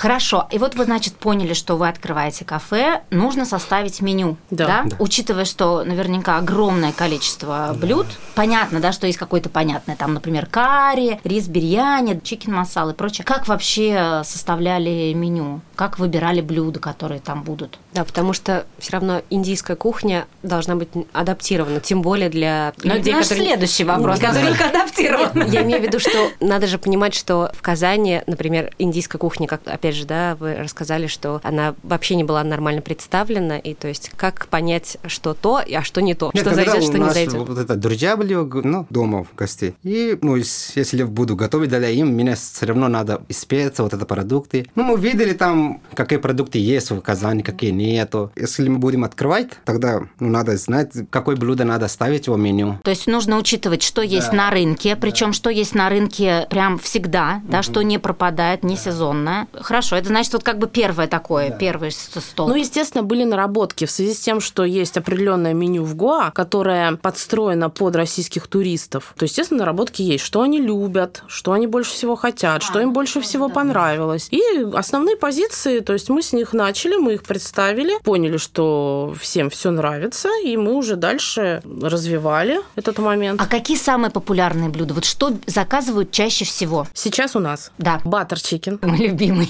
Хорошо. 0.04 0.48
И 0.52 0.58
вот 0.58 0.76
вы, 0.76 0.86
значит, 0.86 1.14
поняли, 1.16 1.54
что 1.54 1.78
вы 1.78 1.88
открываете 1.88 2.44
кафе, 2.46 3.04
нужно 3.12 3.46
составить 3.46 4.02
меню. 4.02 4.38
Да. 4.50 4.84
Да. 4.84 4.96
Учитывая, 5.00 5.46
что 5.46 5.84
наверняка 5.84 6.38
огромное 6.38 6.92
количество 6.92 7.76
блюд, 7.80 8.08
понятно, 8.36 8.80
да, 8.80 8.92
что 8.92 9.06
есть 9.08 9.20
какое-то 9.20 9.50
понятное, 9.50 9.96
там, 9.96 10.14
например, 10.14 10.48
карри, 10.48 11.20
рис 11.24 11.48
бирьяни, 11.48 12.20
чикен 12.24 12.54
масал 12.54 12.90
и 12.90 12.94
прочее. 12.94 13.24
Как 13.24 13.48
вообще 13.48 14.24
составляли 14.26 15.14
меню? 15.14 15.62
Как 15.76 16.00
выбирали 16.00 16.42
блюда, 16.42 16.80
которые 16.80 17.22
там 17.22 17.44
будут? 17.44 17.78
Да, 17.94 18.04
потому 18.04 18.34
что 18.34 18.66
все 18.80 18.94
равно 18.94 19.22
индийская 19.30 19.76
кухня 19.76 20.26
должна 20.42 20.76
быть 20.76 20.90
адаптирована, 21.14 21.80
тем 21.80 22.02
более 22.02 22.30
для 22.30 22.74
Ну, 22.84 22.96
людей, 22.96 23.12
это 23.12 23.20
наш 23.20 23.28
которые... 23.28 23.48
следующий 23.48 23.84
вопрос. 23.84 24.20
Да. 24.20 24.34
Насколько 24.34 24.66
адаптирован? 24.66 25.52
Я 25.52 25.62
имею 25.62 25.80
в 25.80 25.84
виду, 25.84 26.00
что 26.00 26.32
надо 26.40 26.66
же 26.66 26.80
понимать, 26.80 27.14
что 27.14 27.52
в 27.54 27.62
Казани, 27.62 28.22
например, 28.26 28.74
индийская 28.80 29.20
кухня, 29.20 29.48
как 29.48 29.62
опять 29.84 29.96
же, 29.96 30.06
да, 30.06 30.36
вы 30.40 30.56
рассказали, 30.56 31.08
что 31.08 31.42
она 31.44 31.76
вообще 31.84 32.16
не 32.16 32.24
была 32.24 32.42
нормально 32.44 32.82
представлена, 32.82 33.58
и 33.58 33.74
то 33.74 33.90
есть 33.90 34.12
как 34.16 34.48
понять, 34.48 34.98
что 35.08 35.34
то, 35.34 35.58
а 35.58 35.84
что 35.84 36.02
не 36.02 36.14
то, 36.14 36.32
Нет, 36.34 36.44
что 36.44 36.52
когда 36.52 36.72
зайдет, 36.72 36.84
у 36.84 36.88
что 36.88 36.98
не 36.98 37.04
нас 37.04 37.14
зайдет. 37.14 37.34
Вот 37.34 37.58
это 37.58 37.76
друзья 37.76 38.16
были 38.16 38.34
ну, 38.34 38.88
дома 38.90 39.26
в 39.26 39.36
гости. 39.36 39.76
И 39.84 40.18
ну, 40.22 40.38
если 40.38 40.98
я 40.98 41.06
буду 41.06 41.36
готовить 41.36 41.70
для 41.70 41.90
им, 41.90 42.08
мне 42.14 42.36
все 42.36 42.66
равно 42.66 42.88
надо 42.88 43.22
испеться, 43.28 43.84
вот 43.84 43.94
это 43.94 44.06
продукты. 44.06 44.68
Ну, 44.76 44.84
мы 44.84 44.98
видели 44.98 45.34
там, 45.34 45.82
какие 45.96 46.20
продукты 46.20 46.60
есть 46.60 46.92
в 46.92 47.02
Казани, 47.02 47.44
какие 47.44 47.72
нету. 47.72 48.32
Если 48.38 48.70
мы 48.70 48.78
будем 48.78 49.04
открывать, 49.04 49.50
тогда 49.66 50.04
ну, 50.20 50.30
надо 50.30 50.56
знать, 50.56 50.94
какое 51.10 51.36
блюдо 51.36 51.66
надо 51.66 51.90
ставить 51.90 52.30
в 52.30 52.38
меню. 52.38 52.80
То 52.84 52.92
есть 52.92 53.08
нужно 53.08 53.38
учитывать, 53.38 53.84
что 53.84 54.02
есть 54.02 54.32
на 54.32 54.50
рынке, 54.50 54.96
причем 54.96 55.34
что 55.34 55.50
есть 55.50 55.76
на 55.76 55.90
рынке 55.90 56.48
прям 56.50 56.80
всегда, 56.80 57.42
да, 57.50 57.62
что 57.64 57.82
не 57.82 57.98
пропадает, 57.98 58.64
не 58.64 58.78
сезонное. 58.78 59.48
Хорошо, 59.74 59.96
это 59.96 60.10
значит 60.10 60.32
вот 60.34 60.44
как 60.44 60.60
бы 60.60 60.68
первое 60.68 61.08
такое, 61.08 61.50
первый 61.50 61.90
с- 61.92 62.08
стол. 62.22 62.48
Ну, 62.48 62.54
естественно, 62.54 63.02
были 63.02 63.24
наработки 63.24 63.86
в 63.86 63.90
связи 63.92 64.14
с 64.14 64.20
тем, 64.20 64.40
что 64.40 64.64
есть 64.66 64.98
определенное 64.98 65.56
меню 65.56 65.84
в 65.84 65.96
Гоа, 65.96 66.30
которое 66.30 66.96
подстроено 66.98 67.72
под 67.72 67.96
российских 67.96 68.46
туристов. 68.46 69.16
То, 69.18 69.26
естественно, 69.26 69.62
наработки 69.62 70.04
есть, 70.04 70.24
что 70.24 70.42
они 70.44 70.60
любят, 70.62 71.24
что 71.26 71.54
они 71.54 71.66
больше 71.66 71.90
всего 71.94 72.16
хотят, 72.16 72.62
что 72.62 72.80
им 72.82 72.94
больше 72.94 73.20
всего 73.20 73.50
понравилось. 73.50 74.28
И 74.30 74.40
основные 74.76 75.18
позиции, 75.18 75.80
то 75.80 75.94
есть 75.94 76.08
мы 76.08 76.22
с 76.22 76.34
них 76.34 76.54
начали, 76.54 76.98
мы 76.98 77.16
их 77.16 77.24
представили, 77.24 77.98
поняли, 78.04 78.38
что 78.38 79.16
всем 79.20 79.50
все 79.50 79.72
нравится, 79.72 80.30
и 80.46 80.56
мы 80.56 80.74
уже 80.76 80.98
дальше 80.98 81.64
развивали 81.82 82.60
этот 82.76 83.00
момент. 83.00 83.42
А 83.42 83.48
какие 83.48 83.78
самые 83.78 84.12
популярные 84.12 84.70
блюда? 84.70 84.94
Вот 84.94 85.06
что 85.06 85.32
заказывают 85.48 86.12
чаще 86.12 86.46
всего? 86.46 86.86
Сейчас 86.94 87.36
у 87.36 87.40
нас 87.40 87.72
Да. 87.80 88.00
butter 88.06 88.40
chicken. 88.40 88.78
Мой 88.84 89.00
любимый. 89.00 89.50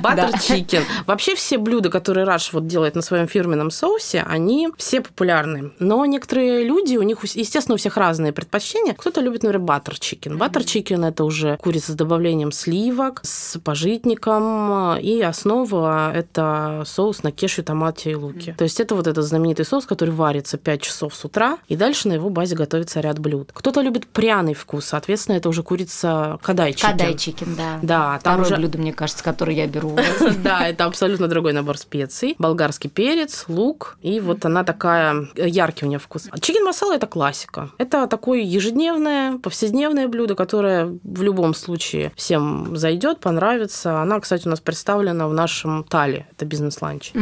Butter 0.00 0.38
chicken. 0.40 0.82
Вообще 1.06 1.34
все 1.34 1.58
блюда, 1.58 1.90
которые 1.90 2.24
Раш 2.24 2.52
вот 2.52 2.66
делает 2.66 2.94
на 2.94 3.02
своем 3.02 3.28
фирменном 3.28 3.70
соусе, 3.70 4.24
они 4.26 4.68
все 4.76 5.00
популярны. 5.00 5.72
Но 5.78 6.04
некоторые 6.06 6.64
люди, 6.64 6.96
у 6.96 7.02
них, 7.02 7.24
естественно, 7.24 7.74
у 7.74 7.78
всех 7.78 7.96
разные 7.96 8.32
предпочтения. 8.32 8.94
Кто-то 8.94 9.20
любит, 9.20 9.42
например, 9.42 9.64
butter 9.64 9.98
chicken. 9.98 10.38
Butter 10.38 10.64
chicken – 10.64 11.06
это 11.06 11.24
уже 11.24 11.56
курица 11.58 11.92
с 11.92 11.94
добавлением 11.94 12.52
сливок, 12.52 13.20
с 13.22 13.58
пажитником, 13.58 14.98
и 14.98 15.20
основа– 15.20 16.12
это 16.14 16.82
соус 16.86 17.22
на 17.22 17.32
кешью, 17.32 17.64
томате 17.64 18.12
и 18.12 18.14
луке. 18.14 18.54
То 18.56 18.64
есть 18.64 18.80
это 18.80 18.94
вот 18.94 19.06
этот 19.06 19.24
знаменитый 19.24 19.64
соус, 19.64 19.86
который 19.86 20.10
варится 20.10 20.58
5 20.58 20.82
часов 20.82 21.14
с 21.14 21.24
утра, 21.24 21.58
и 21.68 21.76
дальше 21.76 22.08
на 22.08 22.14
его 22.14 22.30
базе 22.30 22.56
готовится 22.56 23.00
ряд 23.00 23.18
блюд. 23.18 23.50
Кто-то 23.52 23.80
любит 23.80 24.06
пряный 24.06 24.54
вкус, 24.54 24.86
соответственно, 24.86 25.36
это 25.36 25.48
уже 25.48 25.62
курица 25.62 26.38
kadai 26.42 26.72
chicken. 26.72 26.90
Kadai 26.90 27.14
chicken, 27.14 27.54
да. 27.56 27.78
Да, 27.82 28.20
там 28.22 28.34
Второе 28.34 28.46
уже 28.46 28.56
блюдо, 28.56 28.78
мне 28.78 28.92
кажется, 28.92 29.07
кажется, 29.08 29.24
который 29.24 29.54
я 29.54 29.66
беру. 29.66 29.96
Да, 30.44 30.68
это 30.68 30.84
абсолютно 30.84 31.28
другой 31.28 31.52
набор 31.52 31.78
специй. 31.78 32.36
Болгарский 32.38 32.90
перец, 32.90 33.44
лук, 33.48 33.96
и 34.02 34.20
вот 34.20 34.44
она 34.44 34.62
такая 34.62 35.28
яркий 35.36 35.86
у 35.86 35.88
нее 35.88 35.98
вкус. 35.98 36.28
Chicken 36.40 36.64
masala 36.64 36.94
это 36.94 37.06
классика. 37.06 37.70
Это 37.78 38.06
такое 38.06 38.40
ежедневное, 38.40 39.38
повседневное 39.38 40.08
блюдо, 40.08 40.34
которое 40.34 40.98
в 41.02 41.22
любом 41.22 41.54
случае 41.54 42.12
всем 42.16 42.76
зайдет, 42.76 43.20
понравится. 43.20 44.00
Она, 44.00 44.20
кстати, 44.20 44.46
у 44.46 44.50
нас 44.50 44.60
представлена 44.60 45.28
в 45.28 45.32
нашем 45.32 45.84
тале. 45.84 46.26
Это 46.32 46.44
бизнес-ланч. 46.44 47.12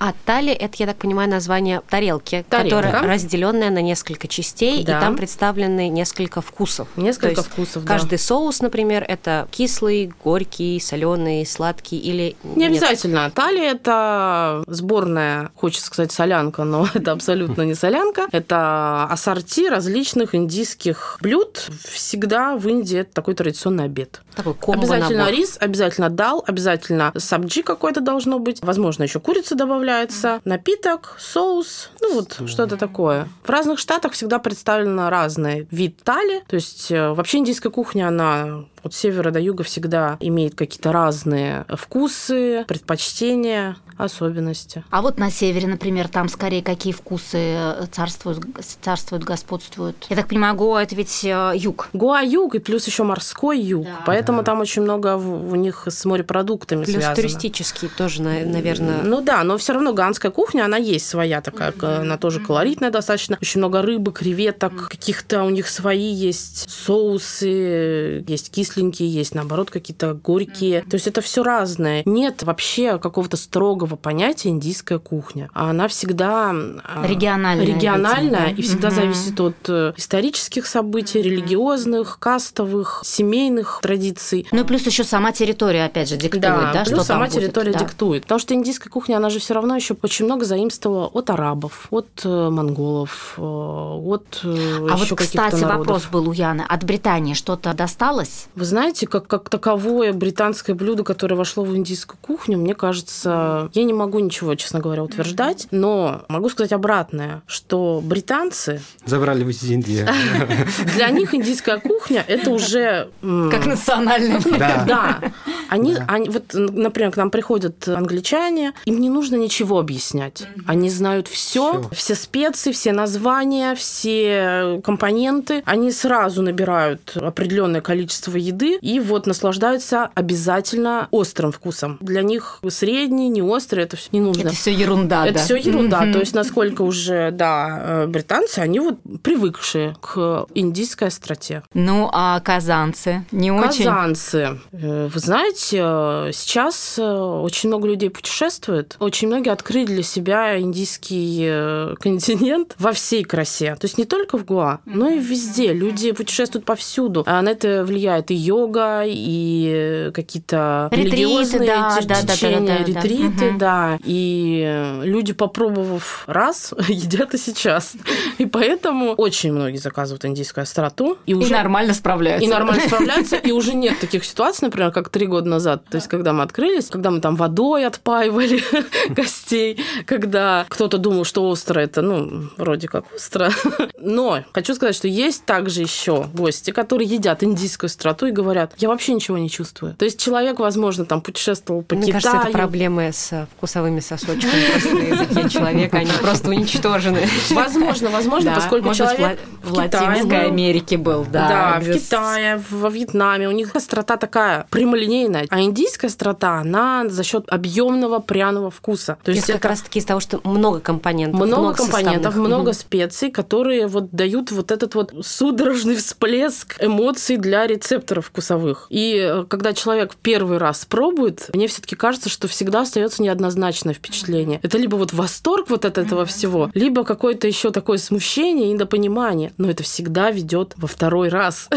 А 0.00 0.12
тали 0.24 0.52
это, 0.52 0.74
я 0.78 0.86
так 0.86 0.96
понимаю, 0.96 1.30
название 1.30 1.82
тарелки, 1.88 2.44
которая 2.48 3.02
разделенная 3.02 3.70
на 3.70 3.82
несколько 3.82 4.26
частей, 4.28 4.82
и 4.82 4.84
там 4.84 5.16
представлены 5.16 5.88
несколько 5.88 6.40
вкусов. 6.40 6.88
Несколько 6.96 7.42
вкусов, 7.42 7.84
да. 7.84 7.94
Каждый 7.94 8.18
соус, 8.18 8.60
например, 8.60 9.04
это 9.06 9.48
кислый, 9.50 10.12
горький, 10.24 10.80
соленый, 10.80 11.35
сладкий 11.44 11.98
или 11.98 12.36
Не 12.44 12.68
нет? 12.68 12.70
обязательно. 12.72 13.30
Талия– 13.30 13.70
это 13.72 14.64
сборная, 14.66 15.50
хочется 15.54 15.86
сказать, 15.86 16.12
солянка, 16.12 16.64
но 16.64 16.88
это 16.94 17.12
абсолютно 17.12 17.62
не 17.62 17.74
солянка. 17.74 18.28
Это 18.32 19.04
ассорти 19.04 19.68
различных 19.68 20.34
индийских 20.34 21.18
блюд. 21.20 21.68
Всегда 21.84 22.56
в 22.56 22.66
Индии 22.68 22.98
это 23.00 23.12
такой 23.12 23.34
традиционный 23.34 23.84
обед. 23.84 24.22
Такой 24.34 24.54
комбо 24.54 24.82
Обязательно 24.82 25.18
набор. 25.24 25.32
рис, 25.34 25.56
обязательно 25.60 26.10
дал, 26.10 26.44
обязательно 26.46 27.12
сабджи 27.16 27.62
какой-то 27.62 28.00
должно 28.00 28.38
быть. 28.38 28.62
Возможно, 28.62 29.02
еще 29.02 29.18
курица 29.20 29.54
добавляется, 29.54 30.40
напиток, 30.44 31.16
соус, 31.18 31.90
ну 32.00 32.14
вот 32.14 32.38
что-то 32.48 32.76
такое. 32.76 33.28
В 33.44 33.50
разных 33.50 33.78
штатах 33.78 34.12
всегда 34.12 34.38
представлено 34.38 35.10
разный 35.10 35.66
вид 35.70 36.02
тали. 36.02 36.42
То 36.48 36.56
есть 36.56 36.90
э, 36.90 37.12
вообще 37.12 37.38
индийская 37.38 37.70
кухня, 37.70 38.08
она 38.08 38.64
от 38.86 38.94
севера 38.94 39.30
до 39.30 39.40
юга 39.40 39.64
всегда 39.64 40.16
имеет 40.20 40.54
какие-то 40.54 40.92
разные 40.92 41.66
вкусы, 41.68 42.64
предпочтения, 42.66 43.76
особенности. 43.96 44.84
А 44.90 45.02
вот 45.02 45.18
на 45.18 45.30
севере, 45.30 45.66
например, 45.68 46.08
там 46.08 46.28
скорее 46.28 46.62
какие 46.62 46.92
вкусы 46.92 47.38
э, 47.38 47.86
царствуют, 47.92 48.40
царствуют 48.82 49.24
господствуют? 49.24 50.06
Я 50.08 50.16
так 50.16 50.28
понимаю, 50.28 50.54
Гоа– 50.54 50.82
это 50.82 50.94
ведь 50.94 51.24
э, 51.24 51.52
юг. 51.56 51.88
Гоа 51.92 52.20
юг 52.22 52.54
и 52.54 52.58
плюс 52.58 52.86
еще 52.86 53.02
морской 53.04 53.58
юг. 53.60 53.84
Да. 53.84 54.02
Поэтому 54.06 54.42
там 54.44 54.60
очень 54.60 54.82
много 54.82 55.16
у 55.16 55.54
них 55.54 55.84
с 55.86 56.04
морепродуктами 56.04 56.84
Плюс 56.84 56.94
связано. 56.96 57.16
туристический 57.16 57.88
тоже, 57.88 58.22
на- 58.22 58.44
наверное. 58.44 59.02
Ну 59.02 59.20
да, 59.20 59.42
но 59.44 59.56
все 59.58 59.72
равно 59.72 59.92
ганская 59.92 60.30
кухня, 60.30 60.64
она 60.64 60.76
есть 60.76 61.08
своя 61.08 61.40
такая, 61.40 61.72
к- 61.72 62.00
она 62.00 62.16
тоже 62.18 62.40
колоритная 62.40 62.90
достаточно. 62.90 63.38
Очень 63.40 63.60
много 63.60 63.82
рыбы, 63.82 64.12
креветок, 64.12 64.88
каких-то 64.90 65.42
у 65.44 65.50
них 65.50 65.68
свои 65.68 66.12
есть 66.12 66.68
соусы, 66.70 68.24
есть 68.26 68.50
кисленькие, 68.50 69.08
есть 69.08 69.34
наоборот 69.34 69.70
какие-то 69.70 70.14
горькие. 70.14 70.82
То 70.82 70.94
есть 70.94 71.06
это 71.06 71.20
все 71.20 71.42
разное. 71.42 72.02
Нет 72.04 72.42
вообще 72.42 72.98
какого-то 72.98 73.36
строгого 73.36 73.85
понятия 73.94 74.48
индийская 74.48 74.98
кухня. 74.98 75.48
А 75.54 75.70
Она 75.70 75.86
всегда 75.86 76.50
а, 76.50 77.06
Региональная, 77.06 77.64
региональная 77.64 78.46
да? 78.46 78.50
и 78.50 78.62
всегда 78.62 78.88
Мгм. 78.88 78.96
зависит 78.96 79.40
от 79.40 79.54
э, 79.68 79.92
исторических 79.96 80.66
событий, 80.66 81.22
религиозных, 81.22 82.18
кастовых, 82.18 83.02
семейных 83.04 83.78
традиций. 83.82 84.48
Ну 84.50 84.62
и 84.62 84.64
плюс 84.64 84.84
еще 84.86 85.04
сама 85.04 85.30
территория, 85.32 85.84
опять 85.84 86.08
же, 86.08 86.16
диктует, 86.16 86.42
да, 86.42 86.82
плюс 86.84 86.86
что 86.86 86.96
там 86.96 87.04
сама 87.04 87.26
будет, 87.26 87.34
территория 87.34 87.72
да. 87.72 87.78
диктует. 87.78 88.22
Потому 88.22 88.38
что 88.40 88.54
индийская 88.54 88.90
кухня, 88.90 89.18
она 89.18 89.30
же 89.30 89.38
все 89.38 89.54
равно 89.54 89.76
еще 89.76 89.96
очень 90.02 90.24
много 90.24 90.44
заимствовала 90.44 91.06
от 91.06 91.30
арабов, 91.30 91.86
от 91.90 92.08
э, 92.24 92.50
монголов, 92.50 93.34
э, 93.36 93.40
от 93.42 94.40
А 94.42 94.96
вот, 94.96 95.08
кстати, 95.16 95.56
народов. 95.60 95.78
вопрос 95.78 96.06
был 96.10 96.28
у 96.28 96.32
Яны. 96.32 96.64
От 96.68 96.84
Британии 96.84 97.34
что-то 97.34 97.74
досталось? 97.74 98.46
Вы 98.54 98.64
знаете, 98.64 99.06
как, 99.06 99.26
как 99.26 99.48
таковое 99.48 100.12
британское 100.12 100.74
блюдо, 100.74 101.04
которое 101.04 101.34
вошло 101.34 101.64
в 101.64 101.76
индийскую 101.76 102.18
кухню, 102.20 102.58
мне 102.58 102.74
кажется, 102.74 103.68
я 103.76 103.84
не 103.84 103.92
могу 103.92 104.18
ничего, 104.18 104.54
честно 104.54 104.80
говоря, 104.80 105.02
утверждать, 105.02 105.68
но 105.70 106.24
могу 106.28 106.48
сказать 106.48 106.72
обратное, 106.72 107.42
что 107.46 108.00
британцы, 108.02 108.80
Забрали 109.04 109.44
в 109.44 109.62
Индию. 109.62 110.06
для 110.94 111.10
них 111.10 111.34
индийская 111.34 111.78
кухня 111.78 112.24
это 112.26 112.50
уже... 112.50 113.08
Как 113.20 113.66
национальная. 113.66 114.40
Да. 114.56 114.84
Да. 114.86 115.20
Они, 115.68 115.94
вот, 116.28 116.54
например, 116.54 117.12
к 117.12 117.16
нам 117.16 117.30
приходят 117.30 117.86
англичане, 117.88 118.72
им 118.86 119.00
не 119.00 119.10
нужно 119.10 119.36
ничего 119.36 119.78
объяснять. 119.78 120.44
Они 120.66 120.88
знают 120.88 121.28
все, 121.28 121.82
все 121.92 122.14
специи, 122.14 122.72
все 122.72 122.92
названия, 122.92 123.74
все 123.74 124.80
компоненты. 124.82 125.62
Они 125.66 125.92
сразу 125.92 126.42
набирают 126.42 127.16
определенное 127.16 127.80
количество 127.80 128.36
еды 128.36 128.78
и 128.80 128.98
вот 128.98 129.26
наслаждаются 129.26 130.10
обязательно 130.14 131.08
острым 131.10 131.52
вкусом. 131.52 131.98
Для 132.00 132.22
них 132.22 132.60
средний, 132.68 133.28
не 133.28 133.42
острый, 133.42 133.65
это 133.74 133.96
все 133.96 134.08
не 134.12 134.20
нужно. 134.20 134.42
Это 134.48 134.54
все 134.54 134.72
ерунда, 134.72 135.24
Это 135.26 135.34
да. 135.38 135.44
все 135.44 135.56
ерунда. 135.56 136.00
Мгм. 136.02 136.12
То 136.12 136.18
есть, 136.20 136.34
насколько 136.34 136.82
уже, 136.82 137.30
да, 137.32 137.80
э, 137.82 138.06
британцы, 138.06 138.60
они 138.60 138.80
вот 138.80 138.98
привыкшие 139.22 139.96
к 140.00 140.46
индийской 140.54 141.08
остроте. 141.08 141.62
Ну, 141.74 142.08
а 142.12 142.40
казанцы 142.40 143.24
не 143.32 143.50
очень? 143.50 143.84
Казанцы. 143.84 144.58
Э, 144.72 145.08
Вы 145.12 145.20
знаете, 145.20 146.32
сейчас 146.32 146.96
э, 146.98 147.02
очень 147.02 147.68
много 147.68 147.88
людей 147.88 148.10
путешествует. 148.10 148.96
Очень 149.00 149.28
многие 149.28 149.50
открыли 149.50 149.86
для 149.86 150.02
себя 150.02 150.58
индийский 150.58 151.94
континент 152.00 152.74
во 152.78 152.92
всей 152.92 153.24
красе. 153.24 153.74
То 153.76 153.84
есть 153.86 153.98
не 153.98 154.04
только 154.04 154.38
в 154.38 154.44
Гоа, 154.44 154.80
но 154.84 155.08
и 155.08 155.18
везде. 155.18 155.72
Люди 155.72 156.12
путешествуют 156.12 156.64
повсюду. 156.64 157.22
А 157.26 157.42
на 157.42 157.50
это 157.50 157.84
влияет 157.84 158.30
и 158.30 158.34
йога, 158.34 159.02
и 159.04 160.10
какие-то 160.14 160.88
религиозные 160.92 161.66
да, 161.66 161.98
те- 162.00 162.06
да, 162.06 162.14
да, 162.14 162.22
да, 162.26 162.32
течения, 162.34 162.78
да, 162.78 162.92
да. 162.92 163.00
ретриты. 163.00 163.55
Да. 163.58 163.98
И 164.04 164.62
э, 164.66 165.04
люди, 165.04 165.32
попробовав 165.32 166.24
раз, 166.26 166.72
едят 166.88 167.34
и 167.34 167.38
сейчас. 167.38 167.94
И 168.38 168.46
поэтому 168.46 169.12
очень 169.12 169.52
многие 169.52 169.76
заказывают 169.78 170.24
индийскую 170.24 170.62
остроту. 170.62 171.18
И 171.26 171.32
И 171.32 171.34
уже 171.34 171.52
нормально 171.52 171.94
справляются. 171.94 172.46
и 172.46 172.50
нормально 172.50 172.82
справляются, 172.86 173.36
и 173.36 173.52
уже 173.52 173.74
нет 173.74 173.98
таких 173.98 174.24
ситуаций, 174.24 174.66
например, 174.66 174.90
как 174.92 175.08
три 175.08 175.26
года 175.26 175.48
назад, 175.48 175.84
то 175.90 175.96
есть 175.96 176.08
когда 176.08 176.32
мы 176.32 176.42
открылись, 176.42 176.86
когда 176.88 177.10
мы 177.10 177.20
там 177.20 177.36
водой 177.36 177.86
отпаивали 177.86 178.62
гостей, 179.08 179.78
когда 180.06 180.64
кто-то 180.68 180.98
думал, 180.98 181.24
что 181.24 181.48
остро 181.48 181.80
это, 181.80 182.02
ну, 182.02 182.50
вроде 182.56 182.88
как 182.88 183.04
остро. 183.14 183.50
Но 183.98 184.40
хочу 184.52 184.74
сказать, 184.74 184.94
что 184.94 185.08
есть 185.08 185.44
также 185.44 185.82
еще 185.82 186.26
гости, 186.32 186.70
которые 186.70 187.08
едят 187.08 187.42
индийскую 187.42 187.88
остроту 187.88 188.26
и 188.26 188.30
говорят, 188.30 188.72
я 188.78 188.88
вообще 188.88 189.14
ничего 189.14 189.38
не 189.38 189.50
чувствую. 189.50 189.94
То 189.94 190.04
есть 190.04 190.20
человек, 190.22 190.58
возможно, 190.58 191.04
там 191.04 191.20
путешествовал 191.20 191.82
по 191.82 191.94
Мне 191.94 192.06
Китаю. 192.06 192.22
кажется, 192.22 192.48
это 192.48 192.58
проблемы 192.58 193.10
с 193.12 193.45
вкусовыми 193.56 194.00
сосочками 194.00 194.70
просто 194.70 194.94
на 194.94 194.98
языке 194.98 195.48
человека, 195.48 195.98
они 195.98 196.10
просто 196.20 196.50
уничтожены. 196.50 197.26
Возможно, 197.50 198.10
возможно, 198.10 198.52
поскольку 198.54 198.94
человек 198.94 199.38
в 199.62 199.72
Латинской. 199.72 200.46
Америке 200.46 200.96
был, 200.96 201.26
да. 201.30 201.48
Да, 201.48 201.80
в 201.80 201.92
Китае, 201.92 202.62
во 202.70 202.88
Вьетнаме. 202.88 203.48
У 203.48 203.52
них 203.52 203.74
острота 203.74 204.16
такая 204.16 204.66
прямолинейная. 204.70 205.46
А 205.50 205.60
индийская 205.60 206.06
острота, 206.08 206.58
она 206.58 207.08
за 207.08 207.24
счет 207.24 207.44
объемного 207.48 208.20
пряного 208.20 208.70
вкуса. 208.70 209.18
То 209.22 209.32
есть 209.32 209.46
как 209.46 209.56
это 209.56 209.68
раз-таки 209.68 209.98
из 209.98 210.04
того, 210.04 210.20
что 210.20 210.40
много 210.44 210.80
компонентов. 210.80 211.40
много 211.40 211.74
компонентов, 211.74 212.36
много 212.36 212.72
специй, 212.72 213.30
которые 213.30 213.86
вот 213.86 214.10
дают 214.10 214.50
вот 214.50 214.70
этот 214.70 214.94
вот 214.94 215.12
судорожный 215.22 215.96
всплеск 215.96 216.76
эмоций 216.80 217.36
для 217.36 217.66
рецепторов 217.66 218.26
вкусовых. 218.26 218.86
И 218.90 219.16
э, 219.16 219.44
когда 219.48 219.72
человек 219.72 220.14
первый 220.20 220.58
раз 220.58 220.84
пробует, 220.84 221.50
мне 221.54 221.68
все-таки 221.68 221.96
кажется, 221.96 222.28
что 222.28 222.48
всегда 222.48 222.82
остается 222.82 223.22
неоднозначное 223.36 223.94
впечатление. 223.94 224.60
Это 224.62 224.78
либо 224.78 224.96
вот 224.96 225.12
восторг 225.12 225.68
вот 225.68 225.84
от 225.84 225.98
этого 225.98 226.24
всего, 226.24 226.70
либо 226.74 227.04
какое-то 227.04 227.46
еще 227.46 227.70
такое 227.70 227.98
смущение 227.98 228.68
и 228.68 228.72
недопонимание. 228.72 229.52
Но 229.58 229.70
это 229.70 229.82
всегда 229.82 230.30
ведет 230.30 230.74
во 230.76 230.88
второй 230.88 231.28
раз. 231.28 231.68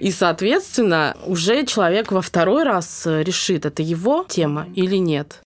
И, 0.00 0.10
соответственно, 0.10 1.16
уже 1.26 1.66
человек 1.66 2.12
во 2.12 2.22
второй 2.22 2.64
раз 2.64 3.06
э, 3.06 3.22
решит, 3.22 3.66
это 3.66 3.82
его 3.82 4.24
тема 4.28 4.66
или 4.74 4.96
нет. 4.96 5.40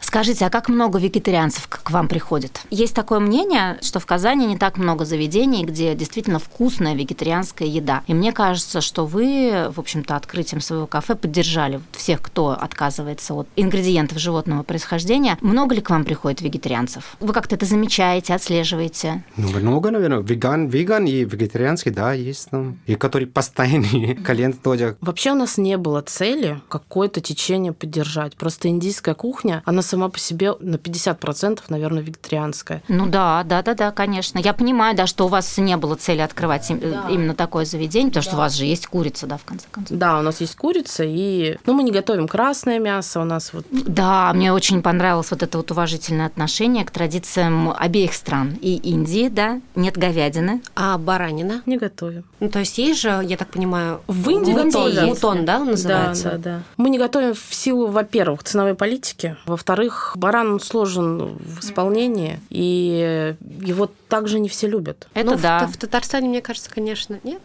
Скажите, 0.00 0.46
а 0.46 0.50
как 0.50 0.68
много 0.68 0.98
вегетарианцев 0.98 1.68
к 1.68 1.78
к 1.88 1.90
вам 1.90 2.06
приходит? 2.06 2.60
Есть 2.68 2.94
такое 2.94 3.18
мнение, 3.18 3.78
что 3.80 3.98
в 3.98 4.04
Казани 4.04 4.44
не 4.44 4.58
так 4.58 4.76
много 4.76 5.06
заведений, 5.06 5.64
где 5.64 5.94
действительно 5.94 6.38
вкусная 6.38 6.94
вегетарианская 6.94 7.66
еда. 7.66 8.02
И 8.06 8.12
мне 8.12 8.32
кажется, 8.32 8.82
что 8.82 9.06
вы, 9.06 9.70
в 9.74 9.80
общем-то, 9.80 10.16
открытием 10.16 10.60
своего 10.60 10.86
кафе 10.86 11.14
поддержали 11.14 11.80
всех, 12.08 12.22
кто 12.22 12.56
отказывается 12.58 13.34
от 13.34 13.48
ингредиентов 13.54 14.18
животного 14.18 14.62
происхождения. 14.62 15.36
Много 15.42 15.74
ли 15.74 15.82
к 15.82 15.90
вам 15.90 16.06
приходит 16.06 16.40
вегетарианцев? 16.40 17.18
Вы 17.20 17.34
как-то 17.34 17.54
это 17.54 17.66
замечаете, 17.66 18.32
отслеживаете? 18.32 19.24
Ну, 19.36 19.50
много, 19.50 19.90
наверное. 19.90 20.20
Веган, 20.20 20.68
веган 20.68 21.04
и 21.04 21.26
вегетарианский, 21.26 21.90
да, 21.90 22.14
есть 22.14 22.48
там. 22.48 22.78
И 22.86 22.94
который 22.94 23.26
постоянный 23.26 24.14
клиент 24.24 24.62
тоже. 24.62 24.96
Вообще 25.02 25.32
у 25.32 25.34
нас 25.34 25.58
не 25.58 25.76
было 25.76 26.00
цели 26.00 26.62
какое-то 26.70 27.20
течение 27.20 27.74
поддержать. 27.74 28.36
Просто 28.36 28.68
индийская 28.68 29.14
кухня, 29.14 29.62
она 29.66 29.82
сама 29.82 30.08
по 30.08 30.18
себе 30.18 30.54
на 30.60 30.76
50%, 30.76 31.60
наверное, 31.68 32.02
вегетарианская. 32.02 32.82
Ну 32.88 33.04
да, 33.06 33.44
да, 33.44 33.62
да, 33.62 33.74
да, 33.74 33.90
конечно. 33.90 34.38
Я 34.38 34.54
понимаю, 34.54 34.96
да, 34.96 35.06
что 35.06 35.26
у 35.26 35.28
вас 35.28 35.58
не 35.58 35.76
было 35.76 35.94
цели 35.94 36.22
открывать 36.22 36.68
да. 36.70 37.06
именно 37.10 37.34
такое 37.34 37.66
заведение, 37.66 38.08
потому 38.08 38.24
да. 38.24 38.30
что 38.30 38.36
у 38.36 38.38
вас 38.38 38.54
же 38.54 38.64
есть 38.64 38.86
курица, 38.86 39.26
да, 39.26 39.36
в 39.36 39.44
конце 39.44 39.66
концов. 39.70 39.98
Да, 39.98 40.18
у 40.18 40.22
нас 40.22 40.40
есть 40.40 40.56
курица, 40.56 41.04
и 41.06 41.58
ну, 41.66 41.74
мы 41.74 41.82
не 41.82 41.97
готовим 41.98 42.28
красное 42.28 42.78
мясо, 42.78 43.20
у 43.20 43.24
нас 43.24 43.52
вот... 43.52 43.66
Да, 43.70 44.32
мне 44.32 44.52
очень 44.52 44.82
понравилось 44.82 45.30
вот 45.30 45.42
это 45.42 45.58
вот 45.58 45.70
уважительное 45.70 46.26
отношение 46.26 46.84
к 46.84 46.90
традициям 46.90 47.74
обеих 47.76 48.14
стран. 48.14 48.56
И 48.60 48.76
Индии, 48.76 49.28
да, 49.28 49.60
нет 49.74 49.96
говядины. 49.96 50.62
А 50.76 50.96
баранина? 50.98 51.62
Не 51.66 51.76
готовим. 51.76 52.24
Ну, 52.40 52.48
то 52.48 52.60
есть 52.60 52.78
есть 52.78 53.00
же, 53.00 53.20
я 53.24 53.36
так 53.36 53.48
понимаю, 53.48 54.00
в 54.06 54.30
Индии 54.30 54.52
готовят. 54.52 55.04
Мутон, 55.04 55.44
да, 55.44 55.60
он 55.60 55.70
называется? 55.72 56.24
Да, 56.24 56.30
да, 56.30 56.38
да. 56.38 56.62
Мы 56.76 56.90
не 56.90 56.98
готовим 56.98 57.34
в 57.34 57.54
силу, 57.54 57.88
во-первых, 57.88 58.44
ценовой 58.44 58.74
политики, 58.74 59.36
во-вторых, 59.46 60.12
баран 60.14 60.60
сложен 60.60 61.38
в 61.38 61.60
исполнении, 61.60 62.40
и 62.50 63.34
его 63.60 63.90
также 64.08 64.38
не 64.38 64.48
все 64.48 64.68
любят. 64.68 65.08
Это 65.14 65.30
ну, 65.32 65.38
да. 65.38 65.66
В, 65.66 65.72
в 65.72 65.76
Татарстане, 65.76 66.28
мне 66.28 66.40
кажется, 66.40 66.70
конечно, 66.70 67.18
нет. 67.24 67.40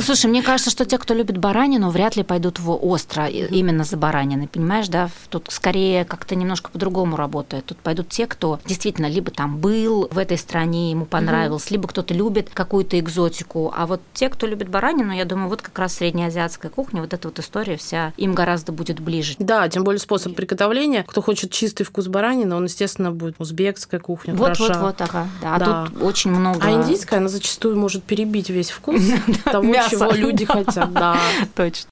Слушай, 0.00 0.26
мне 0.26 0.42
кажется, 0.42 0.70
что 0.70 0.84
те, 0.84 0.98
кто 0.98 1.14
любит 1.14 1.38
баранину, 1.38 1.90
вряд 1.90 2.16
ли 2.16 2.22
пойдут 2.22 2.58
в 2.58 2.70
остро 2.70 3.26
именно 3.26 3.79
за 3.84 3.96
бараниной, 3.96 4.48
понимаешь, 4.48 4.88
да? 4.88 5.10
Тут 5.28 5.48
скорее 5.50 6.04
как-то 6.04 6.34
немножко 6.34 6.70
по-другому 6.70 7.16
работает. 7.16 7.66
Тут 7.66 7.78
пойдут 7.78 8.08
те, 8.08 8.26
кто 8.26 8.58
действительно 8.64 9.06
либо 9.06 9.30
там 9.30 9.58
был 9.58 10.08
в 10.10 10.18
этой 10.18 10.38
стране, 10.38 10.90
ему 10.90 11.04
понравилось, 11.04 11.66
угу. 11.66 11.74
либо 11.74 11.88
кто-то 11.88 12.14
любит 12.14 12.50
какую-то 12.52 12.98
экзотику. 12.98 13.72
А 13.76 13.86
вот 13.86 14.00
те, 14.12 14.28
кто 14.28 14.46
любит 14.46 14.68
баранину, 14.68 15.12
я 15.12 15.24
думаю, 15.24 15.48
вот 15.48 15.62
как 15.62 15.78
раз 15.78 15.94
среднеазиатская 15.94 16.70
кухня, 16.70 17.00
вот 17.00 17.14
эта 17.14 17.28
вот 17.28 17.38
история 17.38 17.76
вся 17.76 18.12
им 18.16 18.34
гораздо 18.34 18.72
будет 18.72 19.00
ближе. 19.00 19.34
Да, 19.38 19.68
тем 19.68 19.84
более 19.84 20.00
способ 20.00 20.34
приготовления. 20.34 21.04
Кто 21.06 21.22
хочет 21.22 21.50
чистый 21.50 21.84
вкус 21.84 22.08
баранины, 22.08 22.54
он, 22.54 22.64
естественно, 22.64 23.10
будет 23.10 23.36
узбекская 23.38 24.00
кухня. 24.00 24.34
Вот, 24.34 24.58
вот, 24.58 24.76
вот, 24.76 25.00
ага. 25.00 25.28
Да, 25.42 25.56
а 25.56 25.86
тут 25.86 26.02
очень 26.02 26.30
много. 26.30 26.60
А 26.62 26.72
индийская, 26.72 27.16
она 27.16 27.28
зачастую 27.28 27.76
может 27.76 28.02
перебить 28.02 28.50
весь 28.50 28.70
вкус 28.70 29.00
того, 29.44 29.72
чего 29.88 30.12
люди 30.12 30.44
хотят. 30.44 30.92
Да, 30.92 31.16
точно. 31.54 31.90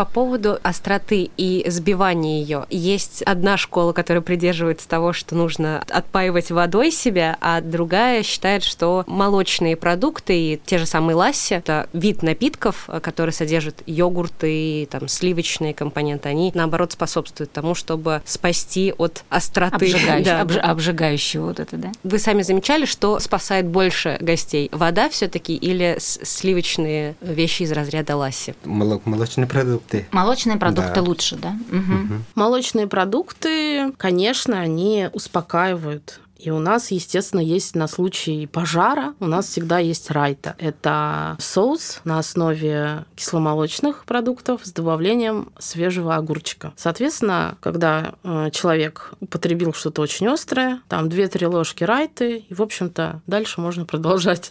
По 0.00 0.06
поводу 0.06 0.58
остроты 0.62 1.28
и 1.36 1.62
сбивания 1.68 2.40
ее, 2.40 2.64
есть 2.70 3.20
одна 3.20 3.58
школа, 3.58 3.92
которая 3.92 4.22
придерживается 4.22 4.88
того, 4.88 5.12
что 5.12 5.34
нужно 5.34 5.84
отпаивать 5.90 6.50
водой 6.50 6.90
себя, 6.90 7.36
а 7.42 7.60
другая 7.60 8.22
считает, 8.22 8.62
что 8.62 9.04
молочные 9.06 9.76
продукты 9.76 10.54
и 10.54 10.60
те 10.64 10.78
же 10.78 10.86
самые 10.86 11.16
ласси, 11.16 11.52
это 11.52 11.86
вид 11.92 12.22
напитков, 12.22 12.88
который 13.02 13.32
содержит 13.32 13.82
йогурты, 13.84 14.88
там, 14.90 15.06
сливочные 15.06 15.74
компоненты, 15.74 16.30
они, 16.30 16.50
наоборот, 16.54 16.92
способствуют 16.92 17.52
тому, 17.52 17.74
чтобы 17.74 18.22
спасти 18.24 18.94
от 18.96 19.22
остроты. 19.28 19.84
Обжигающего, 19.84 20.24
да. 20.24 20.40
обж, 20.40 20.56
обжигающего 20.56 21.46
вот 21.48 21.60
это, 21.60 21.76
да? 21.76 21.92
Вы 22.04 22.18
сами 22.18 22.40
замечали, 22.40 22.86
что 22.86 23.18
спасает 23.18 23.66
больше 23.66 24.16
гостей? 24.22 24.70
Вода 24.72 25.10
все 25.10 25.28
таки 25.28 25.54
или 25.54 25.98
сливочные 25.98 27.16
вещи 27.20 27.64
из 27.64 27.72
разряда 27.72 28.16
ласси? 28.16 28.54
Молочные 28.64 29.46
продукты 29.46 29.89
продукты. 29.90 30.06
Молочные 30.10 30.56
продукты 30.56 30.94
да. 30.94 31.02
лучше, 31.02 31.36
да? 31.36 31.56
Угу. 31.70 32.22
Молочные 32.34 32.86
продукты, 32.86 33.92
конечно, 33.98 34.60
они 34.60 35.08
успокаивают 35.12 36.20
и 36.40 36.50
у 36.50 36.58
нас, 36.58 36.90
естественно, 36.90 37.40
есть 37.40 37.74
на 37.74 37.86
случай 37.86 38.46
пожара, 38.46 39.14
у 39.20 39.26
нас 39.26 39.46
всегда 39.46 39.78
есть 39.78 40.10
райта. 40.10 40.54
Это 40.58 41.36
соус 41.38 42.00
на 42.04 42.18
основе 42.18 43.04
кисломолочных 43.14 44.06
продуктов 44.06 44.62
с 44.64 44.72
добавлением 44.72 45.52
свежего 45.58 46.16
огурчика. 46.16 46.72
Соответственно, 46.76 47.58
когда 47.60 48.14
э, 48.24 48.48
человек 48.52 49.12
употребил 49.20 49.74
что-то 49.74 50.00
очень 50.00 50.28
острое, 50.28 50.80
там 50.88 51.08
2-3 51.08 51.46
ложки 51.46 51.84
райты, 51.84 52.38
и, 52.48 52.54
в 52.54 52.62
общем-то, 52.62 53.20
дальше 53.26 53.60
можно 53.60 53.84
продолжать 53.84 54.50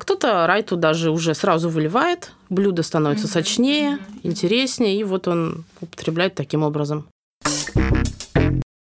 кто-то 0.00 0.46
райту 0.46 0.76
даже 0.76 1.10
уже 1.10 1.34
сразу 1.34 1.68
выливает, 1.68 2.32
блюдо 2.48 2.82
становится 2.82 3.28
сочнее, 3.28 3.98
интереснее, 4.22 4.98
и 4.98 5.04
вот 5.04 5.28
он 5.28 5.64
употребляет 5.80 6.34
таким 6.34 6.62
образом 6.62 7.06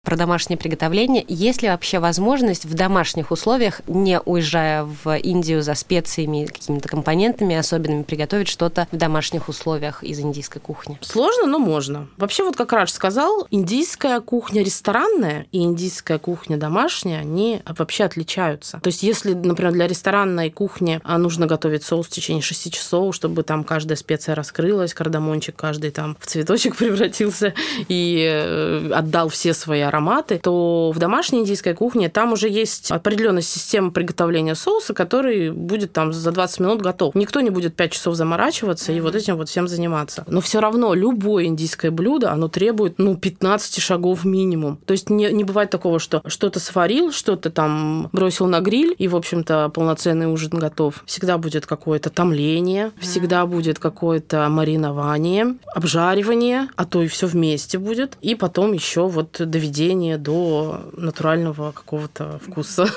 про 0.03 0.15
домашнее 0.15 0.57
приготовление. 0.57 1.23
Есть 1.27 1.61
ли 1.61 1.69
вообще 1.69 1.99
возможность 1.99 2.65
в 2.65 2.73
домашних 2.73 3.31
условиях, 3.31 3.81
не 3.87 4.19
уезжая 4.19 4.83
в 4.83 5.17
Индию 5.17 5.61
за 5.61 5.75
специями, 5.75 6.45
какими-то 6.45 6.87
компонентами 6.87 7.55
особенными, 7.55 8.03
приготовить 8.03 8.47
что-то 8.47 8.87
в 8.91 8.97
домашних 8.97 9.49
условиях 9.49 10.03
из 10.03 10.19
индийской 10.19 10.61
кухни? 10.61 10.97
Сложно, 11.01 11.47
но 11.47 11.59
можно. 11.59 12.07
Вообще, 12.17 12.43
вот 12.43 12.55
как 12.55 12.71
Радж 12.71 12.91
сказал, 12.91 13.45
индийская 13.51 14.21
кухня 14.21 14.63
ресторанная 14.63 15.47
и 15.51 15.59
индийская 15.59 16.17
кухня 16.17 16.57
домашняя, 16.57 17.19
они 17.19 17.61
вообще 17.65 18.05
отличаются. 18.05 18.79
То 18.81 18.87
есть, 18.87 19.03
если, 19.03 19.33
например, 19.33 19.73
для 19.73 19.87
ресторанной 19.87 20.49
кухни 20.49 21.01
а, 21.03 21.17
нужно 21.17 21.45
готовить 21.45 21.83
соус 21.83 22.07
в 22.07 22.09
течение 22.09 22.41
6 22.41 22.73
часов, 22.73 23.13
чтобы 23.13 23.43
там 23.43 23.63
каждая 23.63 23.97
специя 23.97 24.33
раскрылась, 24.33 24.93
кардамончик 24.93 25.55
каждый 25.55 25.91
там 25.91 26.15
в 26.19 26.25
цветочек 26.25 26.75
превратился 26.77 27.53
и 27.89 28.25
э, 28.25 28.91
отдал 28.93 29.29
все 29.29 29.53
свои 29.53 29.81
ароматы, 29.89 30.39
то 30.41 30.91
в 30.95 30.99
домашней 30.99 31.39
индийской 31.39 31.73
кухне 31.73 32.09
там 32.09 32.33
уже 32.33 32.49
есть 32.49 32.91
определенная 32.91 33.41
система 33.41 33.91
приготовления 33.91 34.55
соуса, 34.55 34.93
который 34.93 35.51
будет 35.51 35.93
там 35.93 36.13
за 36.13 36.31
20 36.31 36.59
минут 36.61 36.81
готов. 36.81 37.15
Никто 37.15 37.41
не 37.41 37.49
будет 37.49 37.75
5 37.75 37.91
часов 37.91 38.15
заморачиваться 38.15 38.91
и 38.91 39.01
вот 39.01 39.15
этим 39.15 39.35
вот 39.35 39.49
всем 39.49 39.67
заниматься. 39.67 40.23
Но 40.27 40.41
все 40.41 40.59
равно 40.59 40.93
любое 40.93 41.45
индийское 41.45 41.91
блюдо, 41.91 42.31
оно 42.31 42.47
требует, 42.47 42.95
ну, 42.97 43.15
15 43.15 43.81
шагов 43.81 44.25
минимум. 44.25 44.77
То 44.85 44.93
есть 44.93 45.09
не, 45.09 45.31
не 45.31 45.43
бывает 45.43 45.69
такого, 45.69 45.99
что 45.99 46.21
что-то 46.25 46.59
сварил, 46.59 47.11
что-то 47.11 47.49
там 47.49 48.09
бросил 48.11 48.47
на 48.47 48.59
гриль, 48.61 48.95
и, 48.97 49.07
в 49.07 49.15
общем-то, 49.15 49.69
полноценный 49.69 50.27
ужин 50.27 50.51
готов. 50.51 51.03
Всегда 51.05 51.37
будет 51.37 51.65
какое-то 51.65 52.09
томление, 52.09 52.91
всегда 52.99 53.45
будет 53.45 53.79
какое-то 53.79 54.47
маринование, 54.49 55.55
обжаривание, 55.73 56.69
а 56.75 56.85
то 56.85 57.01
и 57.01 57.07
все 57.07 57.27
вместе 57.27 57.77
будет. 57.77 58.17
И 58.21 58.35
потом 58.35 58.73
еще 58.73 59.07
вот 59.07 59.37
доведение 59.39 59.78
доведение 59.79 60.17
до 60.17 60.91
натурального 60.93 61.71
какого-то 61.71 62.39
вкуса. 62.45 62.87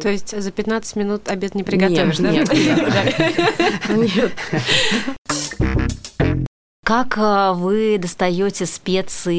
То 0.00 0.08
есть 0.08 0.40
за 0.40 0.50
15 0.50 0.96
минут 0.96 1.28
обед 1.28 1.54
не 1.54 1.64
приготовишь, 1.64 2.18
нет, 2.18 2.48
да? 2.48 2.54
Нет, 3.94 4.14
нет. 4.16 4.32
Как 6.90 7.18
а, 7.18 7.52
вы 7.52 7.98
достаете 7.98 8.66
специи 8.66 9.36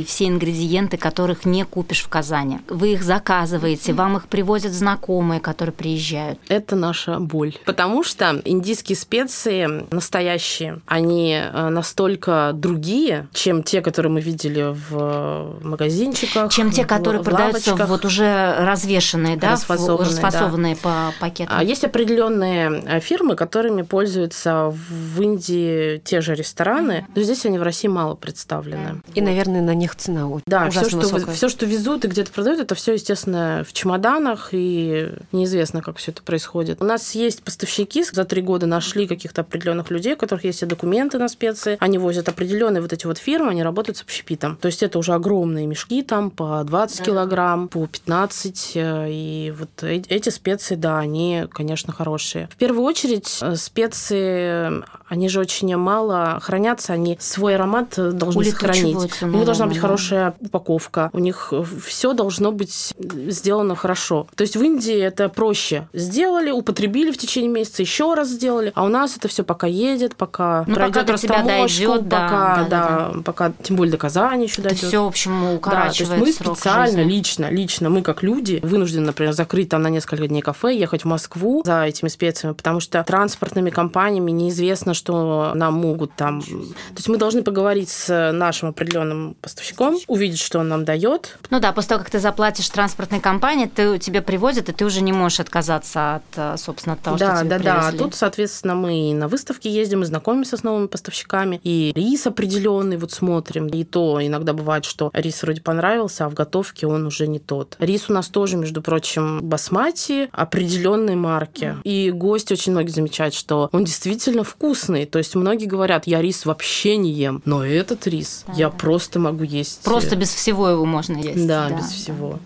и 0.00 0.04
все 0.04 0.26
ингредиенты, 0.26 0.96
которых 0.96 1.44
не 1.44 1.64
купишь 1.64 2.02
в 2.02 2.08
Казани? 2.08 2.58
Вы 2.68 2.94
их 2.94 3.04
заказываете, 3.04 3.92
вам 3.92 4.16
их 4.16 4.26
привозят 4.26 4.72
знакомые, 4.72 5.40
которые 5.40 5.72
приезжают? 5.72 6.40
Это 6.48 6.74
наша 6.74 7.20
боль. 7.20 7.54
Потому 7.66 8.02
что 8.02 8.42
индийские 8.44 8.96
специи 8.96 9.86
настоящие, 9.92 10.80
они 10.86 11.38
а, 11.40 11.70
настолько 11.70 12.50
другие, 12.52 13.28
чем 13.32 13.62
те, 13.62 13.80
которые 13.80 14.10
мы 14.10 14.20
видели 14.20 14.74
в 14.90 15.58
магазинчиках. 15.62 16.52
Чем 16.52 16.72
те, 16.72 16.84
которые 16.84 17.22
в 17.22 17.24
продаются 17.24 17.76
вот 17.86 18.04
уже 18.06 18.56
развешенные, 18.58 19.36
да, 19.36 19.52
расфасованные, 19.52 20.10
расфасованные 20.10 20.76
да. 20.82 21.12
по 21.12 21.20
пакетам. 21.20 21.54
А 21.56 21.62
есть 21.62 21.84
определенные 21.84 23.00
фирмы, 23.00 23.36
которыми 23.36 23.82
пользуются 23.82 24.74
в 24.74 25.22
Индии 25.22 25.98
те 25.98 26.20
же 26.20 26.34
рестораны, 26.34 26.77
рестораны, 26.78 27.06
но 27.14 27.22
здесь 27.22 27.46
они 27.46 27.58
в 27.58 27.62
России 27.62 27.88
мало 27.88 28.14
представлены. 28.14 29.02
И, 29.14 29.20
наверное, 29.20 29.62
на 29.62 29.74
них 29.74 29.94
цена 29.96 30.28
очень 30.28 30.44
Да, 30.46 30.70
все 30.70 30.88
что, 30.88 31.32
все, 31.32 31.48
что 31.48 31.66
везут 31.66 32.04
и 32.04 32.08
где-то 32.08 32.32
продают, 32.32 32.60
это 32.60 32.74
все, 32.74 32.94
естественно, 32.94 33.64
в 33.68 33.72
чемоданах, 33.72 34.50
и 34.52 35.12
неизвестно, 35.32 35.82
как 35.82 35.96
все 35.96 36.12
это 36.12 36.22
происходит. 36.22 36.80
У 36.80 36.84
нас 36.84 37.14
есть 37.14 37.42
поставщики, 37.42 38.02
за 38.02 38.24
три 38.24 38.42
года 38.42 38.66
нашли 38.66 39.06
каких-то 39.06 39.42
определенных 39.42 39.90
людей, 39.90 40.14
у 40.14 40.16
которых 40.16 40.44
есть 40.44 40.62
и 40.62 40.66
документы 40.66 41.18
на 41.18 41.28
специи, 41.28 41.76
они 41.80 41.98
возят 41.98 42.28
определенные 42.28 42.80
вот 42.80 42.92
эти 42.92 43.06
вот 43.06 43.18
фирмы, 43.18 43.50
они 43.50 43.62
работают 43.62 43.98
с 43.98 44.02
общепитом. 44.02 44.56
То 44.56 44.66
есть 44.66 44.82
это 44.82 44.98
уже 44.98 45.14
огромные 45.14 45.66
мешки, 45.66 46.02
там 46.02 46.30
по 46.30 46.62
20 46.64 47.04
килограмм, 47.04 47.68
по 47.68 47.86
15, 47.86 48.72
э, 48.74 49.06
и 49.10 49.54
вот 49.56 49.82
э, 49.82 50.02
эти 50.08 50.28
специи, 50.30 50.74
да, 50.74 50.98
они, 50.98 51.44
конечно, 51.52 51.92
хорошие. 51.92 52.48
В 52.52 52.56
первую 52.56 52.84
очередь 52.84 53.38
э, 53.40 53.56
специи, 53.56 54.82
они 55.08 55.28
же 55.28 55.40
очень 55.40 55.76
мало 55.76 56.38
хранят 56.40 56.67
хранятся, 56.68 56.92
они 56.92 57.16
свой 57.20 57.54
аромат 57.54 57.98
э, 57.98 58.10
должны 58.10 58.44
сохранить. 58.44 59.22
У 59.22 59.26
них 59.26 59.44
должна 59.44 59.66
быть 59.66 59.78
хорошая 59.78 60.34
упаковка, 60.40 61.10
у 61.12 61.18
них 61.18 61.52
все 61.86 62.12
должно 62.12 62.52
быть 62.52 62.94
сделано 62.98 63.74
хорошо. 63.74 64.26
То 64.34 64.42
есть 64.42 64.56
в 64.56 64.62
Индии 64.62 64.98
это 64.98 65.28
проще. 65.28 65.88
Сделали, 65.92 66.50
употребили 66.50 67.10
в 67.10 67.18
течение 67.18 67.50
месяца, 67.50 67.82
еще 67.82 68.14
раз 68.14 68.28
сделали, 68.28 68.72
а 68.74 68.84
у 68.84 68.88
нас 68.88 69.16
это 69.16 69.28
все 69.28 69.44
пока 69.44 69.66
едет, 69.66 70.16
пока 70.16 70.64
ну, 70.66 70.74
пройдет 70.74 71.10
растаможку, 71.10 71.94
пока, 71.94 72.00
да, 72.00 72.28
да, 72.28 72.66
да, 72.68 73.10
да, 73.14 73.22
пока 73.22 73.52
тем 73.62 73.76
более 73.76 73.92
доказание 73.92 74.46
еще 74.46 74.62
дойдет. 74.62 74.88
Все, 74.88 75.02
в 75.02 75.06
общем, 75.06 75.54
укорачивает 75.54 76.10
да, 76.10 76.16
то 76.16 76.26
есть 76.26 76.40
мы 76.40 76.52
специально, 76.52 76.98
жизни. 76.98 77.10
лично, 77.10 77.50
лично, 77.50 77.90
мы 77.90 78.02
как 78.02 78.22
люди 78.22 78.60
вынуждены, 78.62 79.06
например, 79.06 79.32
закрыть 79.32 79.68
там 79.68 79.82
на 79.82 79.88
несколько 79.88 80.26
дней 80.28 80.42
кафе, 80.42 80.76
ехать 80.76 81.02
в 81.02 81.06
Москву 81.06 81.62
за 81.64 81.84
этими 81.84 82.08
специями, 82.08 82.54
потому 82.54 82.80
что 82.80 83.02
транспортными 83.02 83.70
компаниями 83.70 84.30
неизвестно, 84.30 84.94
что 84.94 85.52
нам 85.54 85.74
могут 85.74 86.12
там 86.14 86.42
То 86.66 86.96
есть 86.96 87.08
мы 87.08 87.16
должны 87.16 87.42
поговорить 87.42 87.88
с 87.88 88.32
нашим 88.32 88.70
определенным 88.70 89.36
поставщиком, 89.40 89.98
увидеть, 90.06 90.40
что 90.40 90.58
он 90.58 90.68
нам 90.68 90.84
дает. 90.84 91.38
Ну 91.50 91.60
да, 91.60 91.72
после 91.72 91.90
того, 91.90 92.00
как 92.00 92.10
ты 92.10 92.18
заплатишь 92.18 92.68
транспортной 92.68 93.20
компании, 93.20 93.66
ты, 93.66 93.98
тебе 93.98 94.22
привозят, 94.22 94.68
и 94.68 94.72
ты 94.72 94.84
уже 94.84 95.00
не 95.00 95.12
можешь 95.12 95.40
отказаться 95.40 96.16
от, 96.16 96.22
э, 96.36 96.56
собственно, 96.56 96.94
от 96.94 97.00
того, 97.00 97.16
да, 97.16 97.36
что 97.36 97.44
тебе 97.44 97.50
Да, 97.50 97.58
да, 97.58 97.80
привезли. 97.80 97.98
Тут, 97.98 98.14
соответственно, 98.14 98.74
мы 98.74 99.10
и 99.10 99.14
на 99.14 99.28
выставке 99.28 99.70
ездим, 99.70 100.02
и 100.02 100.06
знакомимся 100.06 100.56
с 100.56 100.62
новыми 100.62 100.86
поставщиками, 100.86 101.60
и 101.62 101.92
рис 101.94 102.26
определенный 102.26 102.96
вот 102.96 103.12
смотрим. 103.12 103.68
И 103.68 103.84
то 103.84 104.18
иногда 104.20 104.52
бывает, 104.52 104.84
что 104.84 105.10
рис 105.12 105.42
вроде 105.42 105.60
понравился, 105.60 106.26
а 106.26 106.28
в 106.28 106.34
готовке 106.34 106.86
он 106.86 107.06
уже 107.06 107.26
не 107.26 107.38
тот. 107.38 107.76
Рис 107.78 108.06
у 108.08 108.12
нас 108.12 108.28
тоже, 108.28 108.56
между 108.56 108.82
прочим, 108.82 109.40
басмати 109.42 110.28
определенной 110.32 111.14
марки. 111.14 111.76
И 111.84 112.10
гости 112.10 112.52
очень 112.52 112.72
многие 112.72 112.90
замечают, 112.90 113.34
что 113.34 113.68
он 113.72 113.84
действительно 113.84 114.44
вкусный. 114.44 115.06
То 115.06 115.18
есть 115.18 115.34
многие 115.34 115.66
говорят, 115.66 116.06
я 116.06 116.20
рис 116.20 116.44
вообще 116.48 116.96
не 116.96 117.12
ем, 117.12 117.42
но 117.44 117.64
этот 117.64 118.06
рис 118.06 118.44
Да, 118.46 118.52
я 118.54 118.70
да. 118.70 118.76
просто 118.76 119.18
могу 119.20 119.44
есть. 119.44 119.82
Просто 119.84 120.16
без 120.16 120.32
всего 120.34 120.68
его 120.68 120.84
можно 120.84 121.16
есть. 121.16 121.46
Да, 121.46 121.70
без 121.70 121.86
всего. 121.92 122.40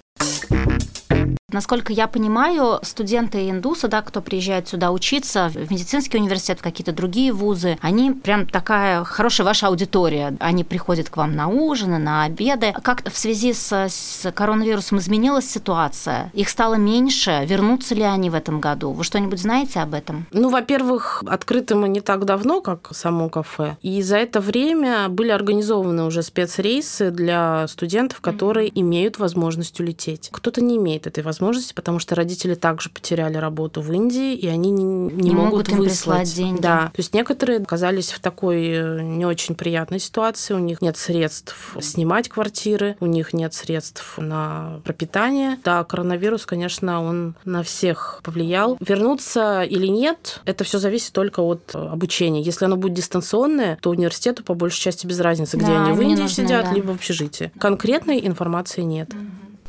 Насколько 1.53 1.93
я 1.93 2.09
понимаю, 2.09 2.81
студенты 2.83 3.51
индуса, 3.51 3.89
да, 3.89 4.03
кто 4.03 4.21
приезжает 4.23 4.69
сюда 4.69 4.91
учиться, 4.91 5.51
в 5.55 5.71
медицинский 5.71 6.19
университет, 6.19 6.61
в 6.61 6.63
какие-то 6.63 6.93
другие 6.93 7.33
вузы, 7.33 7.79
они 7.83 8.11
прям 8.13 8.47
такая 8.47 9.05
хорошая 9.05 9.47
ваша 9.47 9.69
аудитория. 9.69 10.35
Они 10.41 10.65
приходят 10.65 11.11
к 11.11 11.17
вам 11.17 11.37
на 11.37 11.49
ужины, 11.49 11.99
на 11.99 12.25
обеды. 12.25 12.73
Как 12.83 13.09
в 13.11 13.17
связи 13.17 13.53
с, 13.53 13.73
с 13.73 14.33
коронавирусом 14.33 14.99
изменилась 14.99 15.49
ситуация? 15.49 16.31
Их 16.33 16.49
стало 16.49 16.75
меньше? 16.75 17.45
Вернутся 17.47 17.95
ли 17.95 18.03
они 18.03 18.31
в 18.31 18.35
этом 18.35 18.61
году? 18.61 18.93
Вы 18.93 19.05
что-нибудь 19.05 19.41
знаете 19.41 19.81
об 19.81 19.95
этом? 19.95 20.27
Ну, 20.33 20.49
во-первых, 20.49 21.23
открыты 21.27 21.75
мы 21.75 21.89
не 21.89 22.01
так 22.01 22.25
давно, 22.25 22.61
как 22.61 22.89
само 22.93 23.29
кафе. 23.29 23.77
И 23.83 24.01
за 24.03 24.17
это 24.17 24.41
время 24.41 25.09
были 25.09 25.31
организованы 25.31 26.05
уже 26.05 26.23
спецрейсы 26.23 27.11
для 27.11 27.67
студентов, 27.69 28.21
которые 28.21 28.69
mm-hmm. 28.69 28.81
имеют 28.81 29.19
возможность 29.19 29.79
улететь. 29.81 30.31
Кто-то 30.33 30.63
не 30.63 30.77
имеет 30.77 31.07
этой 31.07 31.23
возможности, 31.23 31.42
потому 31.75 31.99
что 31.99 32.15
родители 32.15 32.55
также 32.55 32.91
потеряли 32.91 33.37
работу 33.37 33.81
в 33.81 33.93
Индии, 33.93 34.35
и 34.35 34.47
они 34.47 34.71
не, 34.71 34.85
не, 34.85 35.11
не 35.11 35.31
могут, 35.31 35.53
могут 35.53 35.69
им 35.71 35.79
выслать. 35.79 36.35
деньги. 36.35 36.61
Да. 36.61 36.91
То 36.95 37.01
есть 37.01 37.15
некоторые 37.15 37.59
оказались 37.59 38.13
в 38.13 38.21
такой 38.21 38.67
э, 38.69 39.03
не 39.03 39.27
очень 39.27 39.55
приятной 39.55 39.99
ситуации. 39.99 40.55
У 40.55 40.59
них 40.59 40.83
нет 40.83 40.97
средств 40.97 41.77
снимать 41.81 42.29
квартиры, 42.29 42.97
у 43.01 43.07
них 43.07 43.33
нет 43.33 43.55
средств 43.55 44.19
на 44.19 44.81
пропитание. 44.85 45.59
Да, 45.65 45.85
коронавирус, 45.85 46.47
конечно, 46.47 47.03
он 47.03 47.35
на 47.45 47.63
всех 47.63 48.21
повлиял. 48.23 48.77
Вернуться 48.81 49.63
или 49.63 49.87
нет, 49.87 50.41
это 50.45 50.65
все 50.65 50.79
зависит 50.79 51.13
только 51.13 51.41
от 51.41 51.75
обучения. 51.75 52.43
Если 52.43 52.65
оно 52.65 52.77
будет 52.77 52.95
дистанционное, 52.95 53.79
то 53.81 53.91
университету 53.91 54.45
по 54.45 54.55
большей 54.55 54.81
части 54.81 55.07
без 55.07 55.21
разницы, 55.21 55.57
где 55.57 55.67
да, 55.67 55.85
они 55.85 55.93
в 55.93 56.01
Индии 56.01 56.23
нужны, 56.23 56.29
сидят, 56.29 56.65
да. 56.67 56.73
либо 56.73 56.93
в 56.93 56.95
общежитии. 56.95 57.53
Конкретной 57.59 58.27
информации 58.27 58.83
нет. 58.83 59.11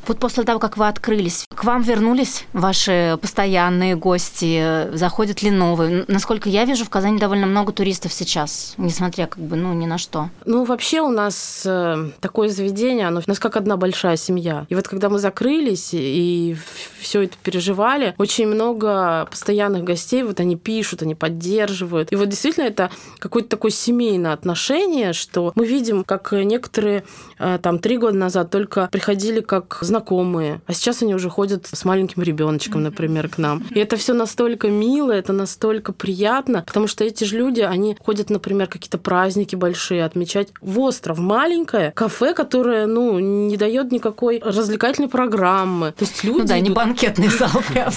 Вот 0.06 0.20
после 0.20 0.44
того, 0.44 0.60
как 0.60 0.78
вы 0.78 0.88
открылись, 0.88 1.46
к 1.54 1.64
вам 1.64 1.82
вернулись 1.82 2.46
ваши 2.52 3.18
постоянные 3.22 3.96
гости? 3.96 4.94
Заходят 4.94 5.42
ли 5.42 5.50
новые? 5.50 6.04
Насколько 6.10 6.50
я 6.50 6.66
вижу, 6.66 6.84
в 6.84 6.90
Казани 6.90 7.20
довольно 7.20 7.48
много 7.48 7.72
туристов 7.72 8.12
сейчас, 8.12 8.74
несмотря 8.78 9.28
как 9.28 9.42
бы, 9.42 9.56
ну, 9.56 9.74
ни 9.74 9.86
на 9.86 9.98
что. 9.98 10.30
Ну, 10.46 10.66
вообще 10.66 11.00
у 11.00 11.10
нас 11.10 11.64
э, 11.66 12.10
такое 12.20 12.50
заведение, 12.50 13.08
оно 13.08 13.22
у 13.26 13.30
нас 13.30 13.40
как 13.40 13.56
одна 13.56 13.78
большая 13.78 14.18
семья. 14.18 14.66
И 14.68 14.76
вот 14.76 14.90
когда 14.90 15.10
мы 15.10 15.20
закрылись 15.20 15.92
и 15.94 16.58
все 17.00 17.24
это 17.24 17.38
переживали, 17.42 18.14
очень 18.18 18.48
много 18.48 19.28
постоянных 19.32 19.86
гостей, 19.86 20.24
вот 20.24 20.40
они 20.42 20.58
пишут, 20.58 21.02
они 21.02 21.16
поддерживают. 21.16 22.12
И 22.12 22.16
вот 22.18 22.28
действительно 22.28 22.66
это 22.66 22.92
какое-то 23.20 23.50
такое 23.50 23.72
семейное 23.72 24.34
отношение, 24.34 25.14
что 25.14 25.54
мы 25.56 25.66
видим, 25.66 26.04
как 26.04 26.34
некоторые 26.34 27.06
э, 27.40 27.58
там 27.62 27.80
три 27.80 27.98
года 27.98 28.18
назад 28.18 28.50
только 28.50 28.90
приходили 28.92 29.40
как 29.40 29.80
знакомые, 29.94 30.60
а 30.66 30.74
сейчас 30.74 31.04
они 31.04 31.14
уже 31.14 31.30
ходят 31.30 31.68
с 31.72 31.86
маленьким 31.86 32.24
ребеночком, 32.24 32.82
например, 32.82 33.30
к 33.30 33.38
нам. 33.38 33.64
И 33.70 33.80
это 33.80 33.96
все 33.96 34.14
настолько 34.14 34.68
мило, 34.70 35.12
это 35.12 35.34
настолько 35.34 35.94
приятно, 35.94 36.64
потому 36.66 36.88
что 36.88 37.04
эти 37.04 37.26
же 37.26 37.38
люди, 37.38 37.62
они 37.62 37.96
ходят, 38.04 38.32
например, 38.32 38.68
какие-то 38.68 38.98
праздники 38.98 39.56
большие 39.56 40.04
отмечать 40.04 40.48
в 40.62 40.80
остров, 40.80 41.20
маленькое 41.20 41.92
кафе, 41.92 42.34
которое, 42.34 42.88
ну, 42.88 43.20
не 43.20 43.56
дает 43.56 43.92
никакой 43.92 44.40
развлекательной 44.44 45.10
программы. 45.10 45.92
То 45.92 46.06
есть 46.06 46.24
люди 46.24 46.40
ну, 46.40 46.48
да, 46.48 46.58
идут... 46.58 46.70
не 46.70 46.74
банкетный 46.74 47.28
зал, 47.28 47.52
прям 47.72 47.92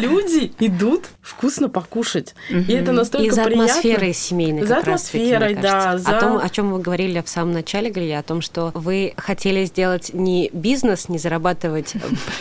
люди, 0.00 0.40
люди 0.40 0.52
идут 0.58 1.04
вкусно 1.22 1.68
покушать. 1.68 2.34
И 2.50 2.72
это 2.72 2.90
настолько 2.90 3.28
И 3.28 3.30
за 3.30 3.44
приятно. 3.44 3.64
атмосферой 3.66 4.12
семейной. 4.12 4.66
За 4.66 4.78
атмосферой, 4.78 5.54
да. 5.54 5.92
О 6.04 6.20
том, 6.20 6.38
о 6.38 6.48
чем 6.48 6.72
вы 6.72 6.80
говорили 6.80 7.22
в 7.24 7.28
самом 7.28 7.52
начале, 7.52 7.90
Галия, 7.90 8.18
о 8.18 8.22
том, 8.24 8.40
что 8.40 8.72
вы 8.74 9.14
хотели 9.16 9.64
сделать 9.66 10.10
не 10.12 10.50
бизнес, 10.52 10.79
не 11.08 11.18
зарабатывать, 11.18 11.94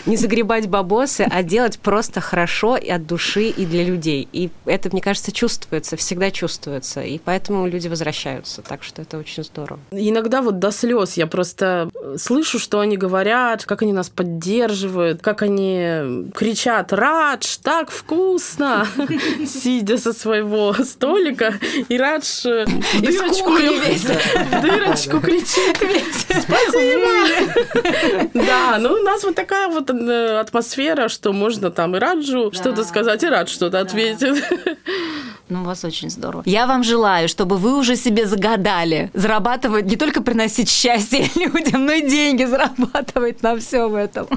не 0.05 0.17
загребать 0.17 0.67
бабосы, 0.67 1.27
а 1.29 1.43
делать 1.43 1.79
просто 1.79 2.21
хорошо 2.21 2.77
и 2.77 2.89
от 2.89 3.05
души, 3.05 3.45
и 3.45 3.65
для 3.65 3.83
людей. 3.83 4.27
И 4.31 4.49
это, 4.65 4.89
мне 4.91 5.01
кажется, 5.01 5.31
чувствуется, 5.31 5.97
всегда 5.97 6.31
чувствуется. 6.31 7.01
И 7.01 7.19
поэтому 7.19 7.67
люди 7.67 7.87
возвращаются. 7.87 8.61
Так 8.61 8.83
что 8.83 9.01
это 9.01 9.17
очень 9.17 9.43
здорово. 9.43 9.79
Иногда 9.91 10.41
вот 10.41 10.59
до 10.59 10.71
слез 10.71 11.17
я 11.17 11.27
просто 11.27 11.89
слышу, 12.17 12.59
что 12.59 12.79
они 12.79 12.97
говорят, 12.97 13.65
как 13.65 13.81
они 13.81 13.93
нас 13.93 14.09
поддерживают, 14.09 15.21
как 15.21 15.41
они 15.41 16.29
кричат 16.35 16.93
«Радж, 16.93 17.57
так 17.61 17.91
вкусно!» 17.91 18.87
сидя 19.45 19.97
со 19.97 20.13
своего 20.13 20.73
столика, 20.73 21.53
и 21.87 21.97
Радж 21.97 22.45
э, 22.45 22.65
в 22.65 23.01
дырочку 23.01 23.57
кричит 25.21 25.77
«Спасибо!» 26.29 28.28
Да, 28.33 28.77
ну 28.79 28.93
у 28.93 29.03
нас 29.03 29.23
вот 29.23 29.35
такая 29.35 29.67
вот 29.69 29.89
э, 29.89 30.39
атмосфера, 30.39 31.09
что 31.09 31.33
можно 31.33 31.71
там 31.71 31.95
и 31.95 31.99
Раджу 31.99 32.51
что-то 32.53 32.83
сказать, 32.83 33.23
и 33.23 33.27
Радж 33.27 33.49
что-то 33.49 33.79
ответит. 33.79 34.43
Ну, 35.49 35.61
у 35.61 35.65
вас 35.65 35.83
очень 35.83 36.11
здорово. 36.11 36.43
Я 36.45 36.67
вам 36.67 36.83
желаю, 36.83 37.27
чтобы 37.27 37.57
вы 37.57 37.75
уже 37.75 37.95
себе 37.95 38.27
загадали 38.27 39.09
зарабатывать, 39.13 39.85
не 39.85 39.95
только 39.95 40.21
приносить 40.21 40.69
счастье 40.69 41.27
людям, 41.35 41.85
но 41.85 41.93
и 41.93 42.07
деньги 42.07 42.43
зарабатывать 42.43 43.41
на 43.41 43.57
всем 43.57 43.95
этом. 43.95 44.27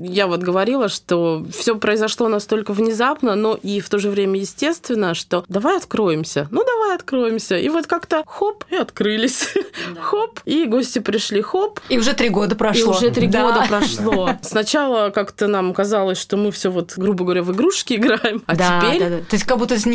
Я 0.00 0.26
вот 0.26 0.40
говорила, 0.40 0.88
что 0.88 1.46
все 1.56 1.76
произошло 1.76 2.28
настолько 2.28 2.72
внезапно, 2.72 3.36
но 3.36 3.54
и 3.54 3.80
в 3.80 3.88
то 3.88 3.98
же 3.98 4.10
время 4.10 4.40
естественно, 4.40 5.14
что 5.14 5.44
давай 5.48 5.76
откроемся. 5.76 6.48
Ну, 6.50 6.64
давай 6.64 6.96
откроемся. 6.96 7.56
И 7.56 7.68
вот 7.68 7.86
как-то 7.86 8.24
хоп, 8.26 8.64
и 8.70 8.76
открылись. 8.76 9.54
Да. 9.94 10.02
Хоп, 10.02 10.40
и 10.44 10.64
гости 10.66 10.98
пришли, 10.98 11.40
хоп. 11.40 11.80
И 11.88 11.98
уже 11.98 12.12
три 12.12 12.28
года 12.28 12.56
прошло. 12.56 12.92
И 12.92 12.96
уже 12.96 13.10
три 13.10 13.28
да. 13.28 13.42
года 13.42 13.64
прошло. 13.68 14.30
Сначала 14.42 15.10
как-то 15.10 15.46
нам 15.46 15.72
казалось, 15.72 16.18
что 16.18 16.36
мы 16.36 16.50
все 16.50 16.70
вот, 16.70 16.94
грубо 16.96 17.24
говоря, 17.24 17.42
в 17.42 17.52
игрушки 17.52 17.94
играем, 17.94 18.42
а 18.46 18.56
да, 18.56 18.80
теперь... 18.80 19.00
Да, 19.00 19.08
да. 19.08 19.18
То 19.18 19.36
есть 19.36 19.44
как 19.44 19.58
будто 19.58 19.74
это 19.74 19.88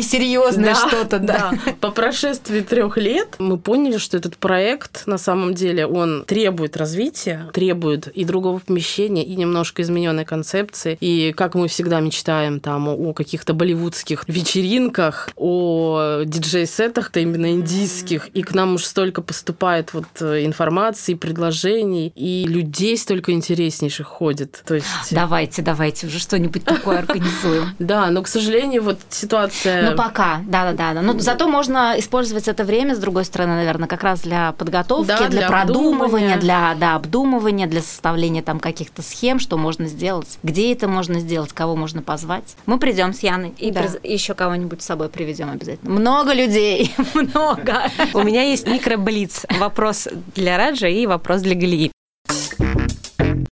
несерьезное 0.56 0.74
да, 0.74 0.88
что-то, 0.88 1.18
да. 1.18 1.52
да. 1.64 1.72
По 1.80 1.90
прошествии 1.90 2.60
трех 2.60 2.96
лет 2.96 3.36
мы 3.38 3.58
поняли, 3.58 3.98
что 3.98 4.16
этот 4.16 4.36
проект 4.36 5.06
на 5.06 5.18
самом 5.18 5.54
деле 5.54 5.86
он 5.86 6.24
требует 6.26 6.76
развития, 6.76 7.48
требует 7.52 8.08
и 8.08 8.24
другого 8.24 8.58
помещения, 8.58 9.24
и 9.24 9.34
немножко 9.36 9.82
измененной 9.82 10.24
концепции. 10.24 10.96
И 11.00 11.32
как 11.36 11.54
мы 11.54 11.68
всегда 11.68 12.00
мечтаем 12.00 12.60
там 12.60 12.88
о 12.88 13.12
каких-то 13.12 13.54
болливудских 13.54 14.24
вечеринках, 14.26 15.30
о 15.36 16.22
диджей-сетах, 16.24 17.10
то 17.10 17.20
именно 17.20 17.52
индийских, 17.52 18.28
и 18.28 18.42
к 18.42 18.54
нам 18.54 18.74
уж 18.74 18.84
столько 18.84 19.22
поступает 19.22 19.94
вот 19.94 20.06
информации, 20.20 21.14
предложений, 21.14 22.12
и 22.14 22.46
людей 22.46 22.96
столько 22.96 23.32
интереснейших 23.32 24.06
ходит. 24.06 24.62
То 24.66 24.74
есть... 24.74 24.86
Давайте, 25.10 25.62
давайте 25.62 26.06
уже 26.06 26.18
что-нибудь 26.18 26.64
такое 26.64 26.98
организуем. 26.98 27.74
Да, 27.78 28.10
но, 28.10 28.22
к 28.22 28.28
сожалению, 28.28 28.82
вот 28.82 28.98
ситуация... 29.08 29.90
Ну, 29.90 29.96
пока, 29.96 30.43
да-да-да. 30.46 31.00
Но 31.02 31.18
зато 31.18 31.48
можно 31.48 31.94
использовать 31.98 32.48
это 32.48 32.64
время, 32.64 32.94
с 32.94 32.98
другой 32.98 33.24
стороны, 33.24 33.54
наверное, 33.54 33.88
как 33.88 34.02
раз 34.02 34.20
для 34.20 34.52
подготовки, 34.52 35.08
да, 35.08 35.28
для, 35.28 35.40
для 35.40 35.48
продумывания, 35.48 36.36
для 36.38 36.74
да, 36.78 36.96
обдумывания, 36.96 37.66
для 37.66 37.80
составления 37.80 38.42
там 38.42 38.60
каких-то 38.60 39.02
схем, 39.02 39.38
что 39.38 39.56
можно 39.56 39.86
сделать, 39.86 40.38
где 40.42 40.72
это 40.72 40.88
можно 40.88 41.20
сделать, 41.20 41.52
кого 41.52 41.76
можно 41.76 42.02
позвать. 42.02 42.56
Мы 42.66 42.78
придем 42.78 43.12
с 43.12 43.20
Яной 43.20 43.54
и 43.58 43.70
да. 43.70 43.84
еще 44.02 44.34
кого-нибудь 44.34 44.82
с 44.82 44.84
собой 44.84 45.08
приведем 45.08 45.50
обязательно. 45.50 45.90
Много 45.90 46.32
людей, 46.32 46.94
много. 47.14 47.90
У 48.12 48.22
меня 48.22 48.42
есть 48.42 48.66
микроблиц. 48.66 49.46
Вопрос 49.58 50.08
для 50.34 50.56
Раджа 50.56 50.88
и 50.88 51.06
вопрос 51.06 51.42
для 51.42 51.54
Галии. 51.54 51.90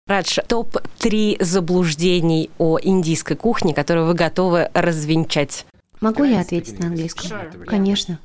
Радж, 0.06 0.38
топ-3 0.46 1.42
заблуждений 1.42 2.50
о 2.58 2.78
индийской 2.78 3.36
кухне, 3.36 3.72
которые 3.72 4.04
вы 4.04 4.12
готовы 4.12 4.70
развенчать? 4.74 5.64
Могу 6.04 6.24
я 6.24 6.40
ответить 6.40 6.78
на 6.80 6.88
английском? 6.88 7.30
Конечно. 7.66 8.18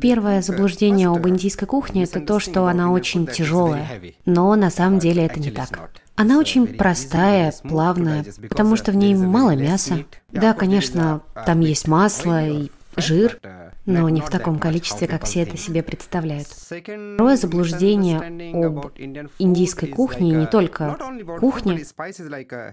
Первое 0.00 0.40
заблуждение 0.40 1.08
об 1.08 1.28
индийской 1.28 1.68
кухне– 1.68 2.04
это 2.04 2.20
то, 2.20 2.40
что 2.40 2.66
она 2.66 2.90
очень 2.90 3.26
тяжелая. 3.26 3.86
Но 4.24 4.54
на 4.56 4.70
самом 4.70 4.98
деле 4.98 5.26
это 5.26 5.38
не 5.40 5.50
так. 5.50 5.90
Она 6.16 6.38
очень 6.38 6.66
простая, 6.66 7.52
плавная, 7.62 8.24
потому 8.48 8.76
что 8.76 8.92
в 8.92 8.96
ней 8.96 9.14
мало 9.14 9.56
мяса. 9.56 10.06
Да, 10.32 10.54
конечно, 10.54 11.20
там 11.44 11.60
есть 11.60 11.86
масло 11.86 12.42
и 12.46 12.70
жир, 12.96 13.38
но 13.88 14.08
не 14.10 14.20
в 14.20 14.28
таком 14.28 14.58
количестве, 14.58 15.08
как 15.08 15.24
все 15.24 15.42
это 15.42 15.56
себе 15.56 15.82
представляют. 15.82 16.46
Второе 16.46 17.36
заблуждение 17.36 18.18
об 18.18 18.92
индийской 19.38 19.88
кухне, 19.88 20.30
и 20.30 20.34
не 20.34 20.46
только 20.46 20.96
кухне, 21.40 21.82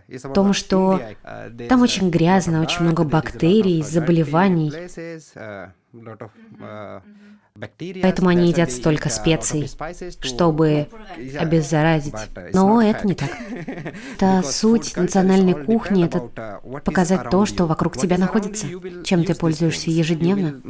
в 0.07 0.33
том, 0.33 0.53
что 0.53 0.99
там 1.69 1.81
очень 1.81 2.09
грязно, 2.09 2.61
очень 2.61 2.81
много 2.81 3.05
бактерий, 3.05 3.81
заболеваний. 3.81 4.71
Поэтому 8.01 8.29
они 8.29 8.49
едят 8.49 8.69
столько 8.69 9.07
специй, 9.09 9.69
чтобы 10.19 10.89
обеззаразить. 11.39 12.13
Но 12.53 12.81
это 12.81 13.07
не 13.07 13.15
так. 13.15 13.29
Это 14.15 14.41
суть 14.43 14.97
национальной 14.97 15.53
кухни, 15.65 16.05
это 16.05 16.61
показать 16.83 17.29
то, 17.29 17.45
что 17.45 17.65
вокруг 17.65 17.97
тебя 17.97 18.17
находится, 18.17 18.67
чем 19.03 19.23
ты 19.23 19.35
пользуешься 19.35 19.89
ежедневно. 19.89 20.61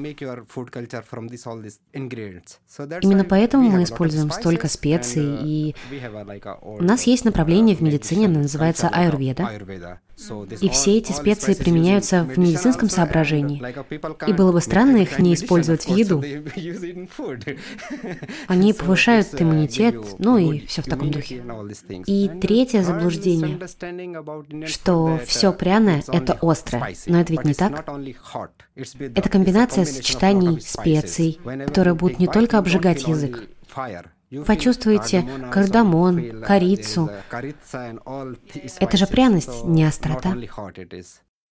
Именно 3.02 3.24
поэтому 3.24 3.70
мы 3.70 3.84
используем 3.84 4.32
столько 4.32 4.68
специй, 4.68 5.38
и 5.42 5.76
у 6.62 6.84
нас 6.84 7.04
есть 7.04 7.26
направление 7.26 7.76
в 7.76 7.82
медицине, 7.82 8.28
оно 8.28 8.40
называется 8.42 8.90
аюрведа. 8.90 10.00
И 10.62 10.70
все 10.70 10.98
эти 10.98 11.12
специи 11.12 11.54
применяются 11.54 12.24
в 12.24 12.38
медицинском 12.38 12.90
соображении. 12.90 13.62
И 14.28 14.34
было 14.34 14.52
бы 14.52 14.62
странно 14.62 14.98
их 14.98 15.20
не 15.20 15.34
использовать 15.34 15.86
в 15.86 15.96
еду. 15.96 16.24
Они 18.48 18.74
повышают 18.74 19.42
иммунитет, 19.42 19.96
ну 20.20 20.38
и 20.38 20.66
все 20.66 20.82
в 20.82 20.86
таком 20.86 21.12
духе. 21.12 21.44
И 22.06 22.30
третье 22.42 22.82
заблуждение, 22.82 23.60
что 24.68 25.20
все 25.26 25.54
пряное– 25.54 26.04
это 26.08 26.38
острое. 26.42 26.96
Но 27.08 27.20
это 27.20 27.32
ведь 27.34 27.46
не 27.46 27.54
так. 27.54 27.86
Это 28.76 29.30
комбинация 29.30 29.86
сочетаний 29.86 30.62
специй, 30.62 31.40
которые 31.66 31.94
будут 31.94 32.20
не 32.20 32.28
только 32.28 32.58
обжигать 32.58 33.08
язык, 33.08 33.48
Почувствуйте 34.46 35.24
кардамон, 35.52 36.42
корицу. 36.42 37.10
Это 38.80 38.98
же 38.98 39.08
пряность, 39.08 39.64
не 39.66 39.84
острота. 39.84 40.36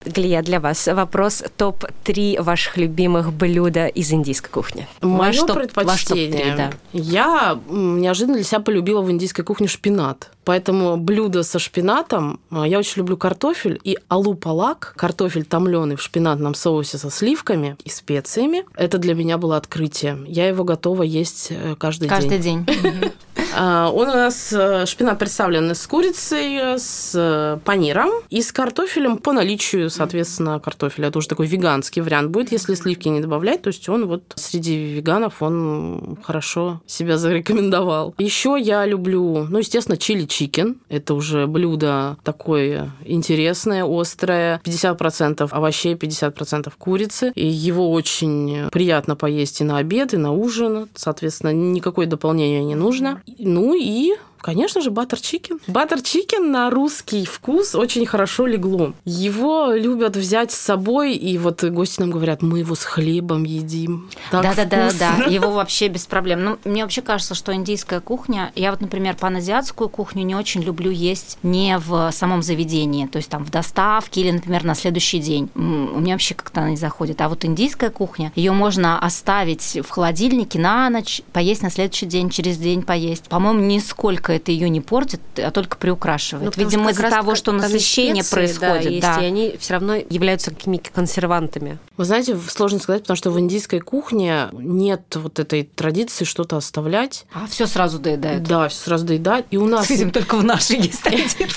Глия, 0.05 0.41
для 0.41 0.61
вас 0.61 0.87
вопрос 0.87 1.43
топ-3 1.57 2.41
ваших 2.41 2.77
любимых 2.77 3.33
блюда 3.33 3.87
из 3.87 4.13
индийской 4.13 4.49
кухни. 4.49 4.87
Мое 5.01 5.45
предпочтение. 5.45 6.55
да. 6.55 6.71
Я 6.93 7.59
неожиданно 7.69 8.35
для 8.37 8.45
себя 8.45 8.61
полюбила 8.61 9.01
в 9.01 9.11
индийской 9.11 9.43
кухне 9.43 9.67
шпинат. 9.67 10.31
Поэтому 10.49 10.97
блюдо 10.97 11.43
со 11.43 11.59
шпинатом, 11.59 12.39
а, 12.49 12.67
я 12.67 12.79
очень 12.79 13.01
люблю 13.01 13.17
картофель 13.17 13.79
и 13.83 13.99
алу-палак, 14.09 14.95
картофель 14.97 15.45
томленый 15.45 15.95
в 15.95 16.01
шпинатном 16.01 16.55
соусе 16.55 16.97
со 16.97 17.11
сливками 17.11 17.77
и 17.83 17.89
специями. 17.91 18.65
Это 18.75 18.97
для 18.97 19.13
меня 19.13 19.37
было 19.37 19.57
открытие. 19.57 20.17
Я 20.25 20.47
его 20.47 20.63
готова 20.63 21.03
есть 21.03 21.49
э, 21.51 21.75
каждый, 21.77 22.09
каждый 22.09 22.39
день. 22.39 22.65
Каждый 22.65 22.91
день. 22.91 23.11
А, 23.55 23.89
он 23.89 24.07
у 24.09 24.13
нас 24.13 24.53
э, 24.53 24.85
шпинат 24.85 25.17
представлен 25.17 25.73
с 25.73 25.87
курицей, 25.87 26.77
с 26.77 27.13
э, 27.15 27.57
паниром 27.65 28.09
и 28.29 28.41
с 28.41 28.51
картофелем 28.51 29.17
по 29.17 29.33
наличию, 29.33 29.89
соответственно, 29.89 30.59
картофеля. 30.59 31.07
Это 31.07 31.17
уже 31.17 31.27
такой 31.27 31.47
веганский 31.47 32.01
вариант 32.01 32.29
будет, 32.29 32.51
если 32.51 32.75
сливки 32.75 33.07
не 33.07 33.21
добавлять. 33.21 33.61
То 33.61 33.69
есть 33.69 33.89
он 33.89 34.07
вот 34.07 34.33
среди 34.35 34.93
веганов 34.93 35.41
он 35.41 36.17
хорошо 36.21 36.81
себя 36.85 37.17
зарекомендовал. 37.17 38.13
Еще 38.17 38.55
я 38.59 38.85
люблю, 38.85 39.47
ну, 39.49 39.59
естественно, 39.59 39.97
чили 39.97 40.25
чикен. 40.39 40.77
Это 40.89 41.13
уже 41.13 41.47
блюдо 41.47 42.17
такое 42.23 42.91
интересное, 43.03 43.83
острое. 43.85 44.61
50% 44.63 45.49
овощей, 45.51 45.95
50% 45.95 46.71
курицы. 46.77 47.31
И 47.35 47.45
его 47.45 47.91
очень 47.91 48.69
приятно 48.71 49.15
поесть 49.15 49.61
и 49.61 49.63
на 49.63 49.77
обед, 49.77 50.13
и 50.13 50.17
на 50.17 50.31
ужин. 50.31 50.87
Соответственно, 50.95 51.53
никакое 51.53 52.07
дополнение 52.07 52.63
не 52.63 52.75
нужно. 52.75 53.21
Ну 53.37 53.73
и 53.75 54.13
Конечно 54.41 54.81
же, 54.81 54.91
butter 54.91 55.19
chicken. 55.19 55.59
Butter 55.67 56.01
chicken 56.01 56.51
на 56.51 56.69
русский 56.69 57.25
вкус 57.25 57.75
очень 57.75 58.05
хорошо 58.05 58.45
легло. 58.45 58.93
Его 59.05 59.71
любят 59.73 60.15
взять 60.15 60.51
с 60.51 60.57
собой, 60.57 61.13
и 61.13 61.37
вот 61.37 61.63
гости 61.63 61.99
нам 61.99 62.11
говорят, 62.11 62.41
мы 62.41 62.59
его 62.59 62.75
с 62.75 62.83
хлебом 62.83 63.43
едим. 63.43 64.09
Да-да-да, 64.31 64.91
да. 64.97 65.25
Его 65.29 65.51
вообще 65.51 65.87
без 65.87 66.05
проблем. 66.05 66.43
Ну, 66.43 66.57
мне 66.63 66.83
вообще 66.83 67.01
кажется, 67.01 67.35
что 67.35 67.53
индийская 67.53 67.99
кухня, 67.99 68.51
я 68.55 68.71
вот, 68.71 68.81
например, 68.81 69.15
паназиатскую 69.15 69.89
кухню 69.89 70.23
не 70.23 70.35
очень 70.35 70.61
люблю 70.61 70.91
есть 70.91 71.37
не 71.43 71.77
в 71.77 72.11
самом 72.11 72.41
заведении, 72.41 73.05
то 73.07 73.17
есть 73.17 73.29
там 73.29 73.43
в 73.43 73.51
доставке 73.51 74.21
или, 74.21 74.31
например, 74.31 74.63
на 74.63 74.75
следующий 74.75 75.19
день. 75.19 75.49
У 75.55 75.59
меня 75.99 76.13
вообще 76.13 76.33
как-то 76.33 76.61
она 76.61 76.71
не 76.71 76.77
заходит. 76.77 77.21
А 77.21 77.29
вот 77.29 77.45
индийская 77.45 77.89
кухня, 77.89 78.31
ее 78.35 78.51
можно 78.51 78.99
оставить 78.99 79.79
в 79.83 79.89
холодильнике 79.89 80.59
на 80.59 80.89
ночь, 80.89 81.21
поесть 81.33 81.61
на 81.61 81.69
следующий 81.69 82.05
день, 82.05 82.29
через 82.29 82.57
день 82.57 82.83
поесть. 82.83 83.27
По-моему, 83.29 83.59
нисколько 83.61 84.28
только 84.29 84.33
это 84.33 84.51
ее 84.51 84.69
не 84.69 84.81
портит, 84.81 85.21
а 85.37 85.51
только 85.51 85.77
приукрашивает. 85.77 86.55
Ну, 86.55 86.63
Видимо, 86.63 86.91
из-за 86.91 87.09
того, 87.09 87.35
что 87.35 87.51
насыщение 87.51 88.23
специи, 88.23 88.35
происходит. 88.35 88.83
Да, 88.83 88.89
есть, 88.89 89.01
да. 89.01 89.21
и 89.21 89.25
они 89.25 89.55
все 89.59 89.73
равно 89.73 89.95
являются 89.95 90.51
какими-то 90.51 90.91
консервантами. 90.91 91.79
Вы 91.97 92.05
знаете, 92.05 92.37
сложно 92.47 92.79
сказать, 92.79 93.01
потому 93.01 93.17
что 93.17 93.31
в 93.31 93.39
индийской 93.39 93.79
кухне 93.79 94.49
нет 94.53 95.01
вот 95.15 95.39
этой 95.39 95.63
традиции 95.63 96.25
что-то 96.25 96.57
оставлять. 96.57 97.25
А 97.33 97.47
все 97.47 97.65
сразу 97.65 97.99
доедают. 97.99 98.43
Да, 98.43 98.69
все 98.69 98.79
сразу 98.79 99.05
доедают. 99.05 99.47
И 99.51 99.57
у 99.57 99.65
нас... 99.65 99.89
Видим, 99.89 100.11
только 100.11 100.35
в 100.35 100.43
нашей 100.43 100.77
есть 100.79 101.05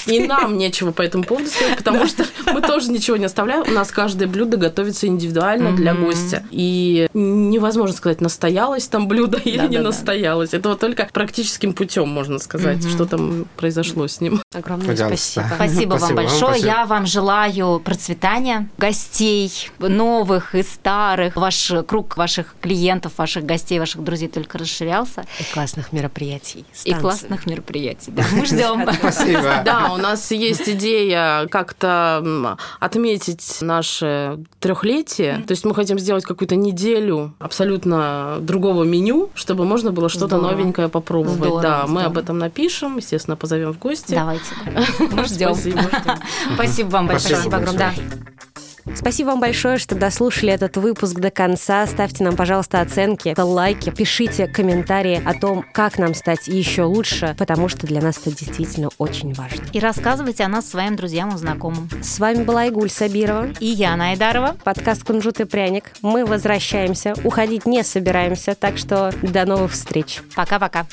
И 0.06 0.26
нам 0.26 0.56
нечего 0.56 0.92
по 0.92 1.02
этому 1.02 1.24
поводу 1.24 1.48
сказать, 1.48 1.76
потому 1.76 2.06
что 2.06 2.24
мы 2.52 2.62
тоже 2.62 2.90
ничего 2.90 3.16
не 3.16 3.26
оставляем. 3.26 3.64
У 3.68 3.72
нас 3.72 3.90
каждое 3.90 4.26
блюдо 4.26 4.56
готовится 4.56 5.06
индивидуально 5.06 5.76
для 5.76 5.94
гостя. 5.94 6.44
И 6.50 7.08
невозможно 7.12 7.94
сказать, 7.94 8.20
настоялось 8.20 8.88
там 8.88 9.08
блюдо 9.08 9.38
или 9.44 9.66
не 9.68 9.78
настоялось. 9.78 10.54
Это 10.54 10.70
вот 10.70 10.80
только 10.80 11.08
практическим 11.12 11.74
путем 11.74 12.08
можно 12.08 12.38
сказать 12.38 12.61
сказать, 12.62 12.84
угу. 12.84 12.94
что 12.94 13.06
там 13.06 13.46
произошло 13.56 14.06
с 14.06 14.20
ним. 14.20 14.42
Огромное 14.54 14.88
Пожалуйста. 14.88 15.44
спасибо. 15.46 15.54
Спасибо 15.54 15.94
вам 15.94 16.14
большое. 16.14 16.52
Вам, 16.52 16.60
Я 16.60 16.86
вам 16.86 17.06
желаю 17.06 17.80
процветания, 17.80 18.68
гостей 18.78 19.50
новых 19.78 20.54
и 20.54 20.62
старых. 20.62 21.36
Ваш 21.36 21.72
круг 21.86 22.16
ваших 22.16 22.54
клиентов, 22.60 23.12
ваших 23.16 23.44
гостей, 23.44 23.78
ваших 23.78 24.02
друзей 24.02 24.28
только 24.28 24.58
расширялся. 24.58 25.24
И 25.40 25.44
классных 25.52 25.92
мероприятий. 25.92 26.64
Станции. 26.72 26.90
И 26.90 26.94
классных 26.94 27.46
мероприятий. 27.46 28.10
Да, 28.10 28.24
мы 28.32 28.46
ждем. 28.46 28.86
Спасибо. 28.94 29.42
Да, 29.64 29.92
у 29.92 29.96
нас 29.96 30.30
есть 30.30 30.68
идея 30.68 31.46
как-то 31.48 32.56
отметить 32.80 33.58
наше 33.60 34.38
трехлетие. 34.60 35.42
То 35.46 35.52
есть 35.52 35.64
мы 35.64 35.74
хотим 35.74 35.98
сделать 35.98 36.24
какую-то 36.24 36.56
неделю 36.56 37.34
абсолютно 37.38 38.38
другого 38.40 38.84
меню, 38.84 39.30
чтобы 39.34 39.64
можно 39.64 39.92
было 39.92 40.08
что-то 40.08 40.38
новенькое 40.38 40.88
попробовать. 40.88 41.62
Да, 41.62 41.86
мы 41.86 42.02
об 42.02 42.18
этом 42.18 42.38
напишем 42.38 42.51
напишем, 42.52 42.98
естественно, 42.98 43.36
позовем 43.36 43.72
в 43.72 43.78
гости. 43.78 44.14
Давайте. 44.14 44.44
Мы 45.10 45.24
ждем. 45.24 45.54
Спасибо 46.54 46.88
вам 46.88 47.06
большое. 47.06 47.36
Спасибо 47.36 47.56
огромное. 47.56 47.94
Спасибо 48.94 49.28
вам 49.28 49.40
большое, 49.40 49.78
что 49.78 49.94
дослушали 49.94 50.52
этот 50.52 50.76
выпуск 50.76 51.14
до 51.18 51.30
конца. 51.30 51.86
Ставьте 51.86 52.24
нам, 52.24 52.36
пожалуйста, 52.36 52.80
оценки, 52.80 53.34
лайки, 53.38 53.90
пишите 53.90 54.48
комментарии 54.48 55.22
о 55.24 55.34
том, 55.34 55.64
как 55.72 55.98
нам 55.98 56.14
стать 56.14 56.48
еще 56.48 56.82
лучше, 56.82 57.34
потому 57.38 57.68
что 57.68 57.86
для 57.86 58.02
нас 58.02 58.18
это 58.18 58.36
действительно 58.36 58.90
очень 58.98 59.32
важно. 59.34 59.64
И 59.72 59.78
рассказывайте 59.78 60.42
о 60.42 60.48
нас 60.48 60.68
своим 60.68 60.96
друзьям 60.96 61.34
и 61.34 61.38
знакомым. 61.38 61.88
С 62.02 62.18
вами 62.18 62.42
была 62.42 62.66
Игуль 62.66 62.90
Сабирова. 62.90 63.48
И 63.60 63.66
я, 63.66 63.96
Найдарова. 63.96 64.56
Подкаст 64.62 65.04
«Кунжут 65.04 65.40
и 65.40 65.44
пряник». 65.44 65.84
Мы 66.02 66.26
возвращаемся, 66.26 67.14
уходить 67.24 67.66
не 67.66 67.84
собираемся, 67.84 68.54
так 68.54 68.78
что 68.78 69.12
до 69.22 69.46
новых 69.46 69.72
встреч. 69.72 70.20
Пока-пока. 70.34 70.86